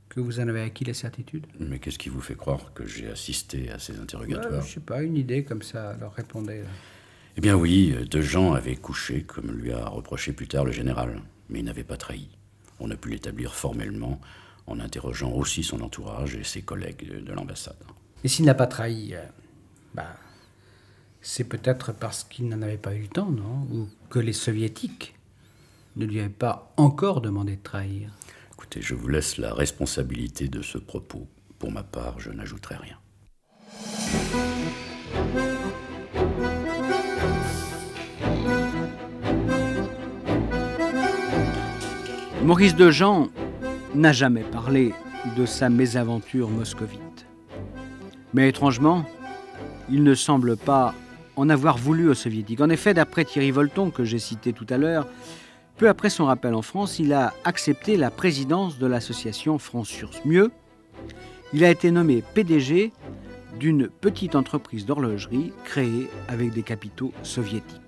que 0.09 0.21
vous 0.21 0.41
en 0.41 0.49
avez 0.49 0.63
acquis 0.63 0.85
la 0.85 0.95
certitude? 0.95 1.47
Mais 1.61 1.79
qu'est-ce 1.79 1.99
qui 1.99 2.09
vous 2.09 2.21
fait 2.21 2.35
croire 2.37 2.73
que 2.75 2.87
j'ai 2.87 3.09
assisté 3.09 3.71
à 3.71 3.79
ces 3.79 3.95
Ouais, 3.95 4.01
interrogatoires? 4.01 4.63
Je 4.63 4.75
sais 4.75 4.81
pas, 4.81 5.03
une 5.03 5.17
idée 5.17 5.45
comme 5.45 5.63
ça, 5.63 5.97
répondez. 6.17 6.63
là. 6.63 6.69
Eh 7.37 7.41
bien 7.41 7.57
oui, 7.57 7.95
deux 8.11 8.23
gens 8.23 8.53
avaient 8.55 8.77
couché, 8.77 9.23
comme 9.25 9.51
lui 9.51 9.73
a 9.73 9.87
reproché 9.89 10.33
plus 10.33 10.47
tard 10.47 10.65
le 10.65 10.73
général, 10.73 11.21
mais 11.49 11.61
il 11.61 11.65
n'avait 11.65 11.83
pas 11.85 11.97
trahi. 11.97 12.29
On 12.81 12.91
a 12.91 12.97
pu 12.97 13.11
l'établir 13.11 13.55
formellement 13.55 14.21
en 14.67 14.79
interrogeant 14.81 15.33
aussi 15.33 15.63
son 15.63 15.81
entourage 15.81 16.35
et 16.37 16.45
ses 16.45 16.63
collègues 16.63 17.09
de, 17.09 17.21
de 17.21 17.33
l'ambassade. 17.33 17.77
Et 18.23 18.29
s'il 18.29 18.45
n'a 18.47 18.55
pas 18.55 18.67
trahi, 18.69 19.15
euh, 19.15 19.25
bah, 19.95 20.15
c'est 21.27 21.45
peut-être 21.45 21.93
parce 21.93 22.23
qu'il 22.23 22.49
n'en 22.49 22.61
avait 22.61 22.77
pas 22.77 22.95
eu 22.95 23.01
le 23.01 23.09
temps, 23.09 23.31
non? 23.31 23.67
Ou 23.73 23.89
que 24.11 24.19
les 24.19 24.35
soviétiques 24.35 25.15
ne 25.97 26.05
lui 26.05 26.21
avaient 26.21 26.29
pas 26.29 26.71
encore 26.77 27.23
demandé 27.23 27.57
de 27.57 27.63
trahir. 27.63 28.11
Écoutez, 28.53 28.83
je 28.83 28.95
vous 28.95 29.09
laisse 29.09 29.39
la 29.39 29.55
responsabilité 29.55 30.49
de 30.49 30.61
ce 30.61 30.77
propos. 30.77 31.27
Pour 31.59 31.73
ma 31.73 31.83
part, 31.83 32.21
je 32.21 32.31
n'ajouterai 32.31 32.77
rien. 32.77 32.99
Maurice 42.43 42.77
Dejean 42.77 43.31
n'a 43.95 44.13
jamais 44.13 44.45
parlé 44.45 44.93
de 45.39 45.47
sa 45.47 45.71
mésaventure 45.71 46.51
moscovite. 46.51 47.27
Mais 48.35 48.51
étrangement, 48.51 49.07
il 49.89 50.03
ne 50.03 50.15
semble 50.15 50.59
pas 50.59 50.95
en 51.37 51.49
avoir 51.49 51.79
voulu 51.79 52.09
aux 52.09 52.15
soviétiques. 52.15 52.61
En 52.61 52.71
effet, 52.71 52.95
d'après 52.95 53.25
Thierry 53.25 53.51
Volton, 53.51 53.91
que 53.91 54.05
j'ai 54.05 54.19
cité 54.19 54.53
tout 54.53 54.67
à 54.71 54.79
l'heure, 54.79 55.07
peu 55.77 55.89
après 55.89 56.11
son 56.11 56.27
rappel 56.27 56.55
en 56.55 56.63
France, 56.63 56.99
il 56.99 57.13
a 57.13 57.35
accepté 57.45 57.97
la 57.97 58.11
présidence 58.11 58.79
de 58.79 58.87
l'association 58.87 59.59
France-Urs. 59.59 60.11
Mieux, 60.25 60.53
il 61.53 61.65
a 61.65 61.71
été 61.71 61.91
nommé 61.91 62.23
PDG 62.35 62.93
d'une 63.59 63.89
petite 63.89 64.35
entreprise 64.35 64.87
d'horlogerie 64.87 65.53
créée 65.65 66.09
avec 66.29 66.53
des 66.53 66.63
capitaux 66.63 67.13
soviétiques. 67.23 67.81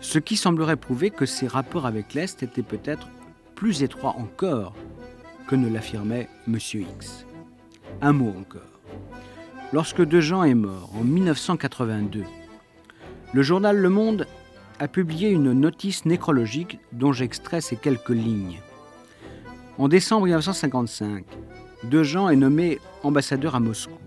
Ce 0.00 0.18
qui 0.18 0.36
semblerait 0.36 0.76
prouver 0.76 1.10
que 1.10 1.26
ses 1.26 1.46
rapports 1.46 1.86
avec 1.86 2.14
l'Est 2.14 2.42
étaient 2.42 2.62
peut-être 2.62 3.08
plus 3.54 3.82
étroits 3.82 4.16
encore 4.18 4.74
que 5.46 5.56
ne 5.56 5.68
l'affirmait 5.68 6.28
M. 6.46 6.56
X. 6.56 7.26
Un 8.02 8.12
mot 8.12 8.34
encore. 8.38 8.62
Lorsque 9.72 10.02
Dejean 10.02 10.44
est 10.44 10.54
mort 10.54 10.90
en 10.94 11.02
1982, 11.02 12.24
le 13.36 13.42
journal 13.42 13.76
Le 13.76 13.90
Monde 13.90 14.26
a 14.78 14.88
publié 14.88 15.28
une 15.28 15.52
notice 15.52 16.06
nécrologique 16.06 16.78
dont 16.92 17.12
j'extrais 17.12 17.60
ces 17.60 17.76
quelques 17.76 18.08
lignes. 18.08 18.62
En 19.76 19.88
décembre 19.88 20.24
1955, 20.24 21.22
Dejean 21.84 22.30
est 22.30 22.36
nommé 22.36 22.78
ambassadeur 23.02 23.54
à 23.54 23.60
Moscou, 23.60 23.98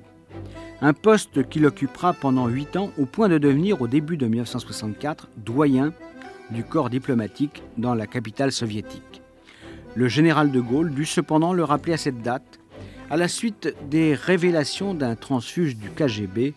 un 0.82 0.93
poste 0.93 1.47
qu'il 1.47 1.67
occupera 1.67 2.13
pendant 2.13 2.47
huit 2.47 2.75
ans 2.75 2.89
au 2.97 3.05
point 3.05 3.30
de 3.30 3.38
devenir 3.38 3.84
au 3.84 3.88
début 3.88 4.17
de 4.17 4.25
1964 4.25 5.27
doyen 5.38 5.93
du 6.49 6.63
corps 6.63 6.89
diplomatique 6.89 7.61
dans 7.77 7.93
la 7.93 8.07
capitale 8.07 8.51
soviétique. 8.51 9.21
Le 9.93 10.07
général 10.07 10.49
de 10.49 10.59
Gaulle 10.59 10.91
dut 10.91 11.05
cependant 11.05 11.53
le 11.53 11.63
rappeler 11.63 11.93
à 11.93 11.97
cette 11.97 12.23
date, 12.23 12.59
à 13.11 13.15
la 13.15 13.27
suite 13.27 13.75
des 13.91 14.15
révélations 14.15 14.95
d'un 14.95 15.15
transfuge 15.15 15.77
du 15.77 15.91
KGB 15.91 16.55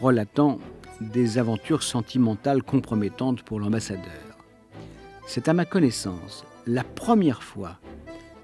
relatant 0.00 0.60
des 1.00 1.38
aventures 1.38 1.82
sentimentales 1.82 2.62
compromettantes 2.62 3.42
pour 3.42 3.60
l'ambassadeur. 3.60 4.04
C'est 5.26 5.48
à 5.48 5.54
ma 5.54 5.64
connaissance 5.64 6.44
la 6.66 6.84
première 6.84 7.42
fois 7.42 7.78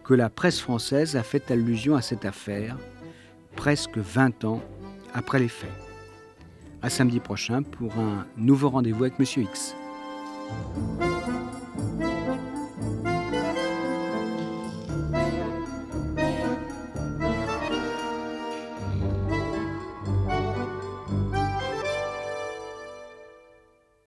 que 0.04 0.14
la 0.14 0.30
presse 0.30 0.61
française 0.61 1.16
a 1.16 1.22
fait 1.22 1.50
allusion 1.50 1.96
à 1.96 2.02
cette 2.02 2.24
affaire, 2.24 2.76
presque 3.57 3.98
20 3.98 4.44
ans 4.44 4.62
après 5.12 5.38
les 5.38 5.48
faits. 5.48 5.70
À 6.82 6.90
samedi 6.90 7.20
prochain 7.20 7.62
pour 7.62 7.98
un 7.98 8.26
nouveau 8.36 8.70
rendez-vous 8.70 9.04
avec 9.04 9.18
Monsieur 9.18 9.42
X. 9.42 9.74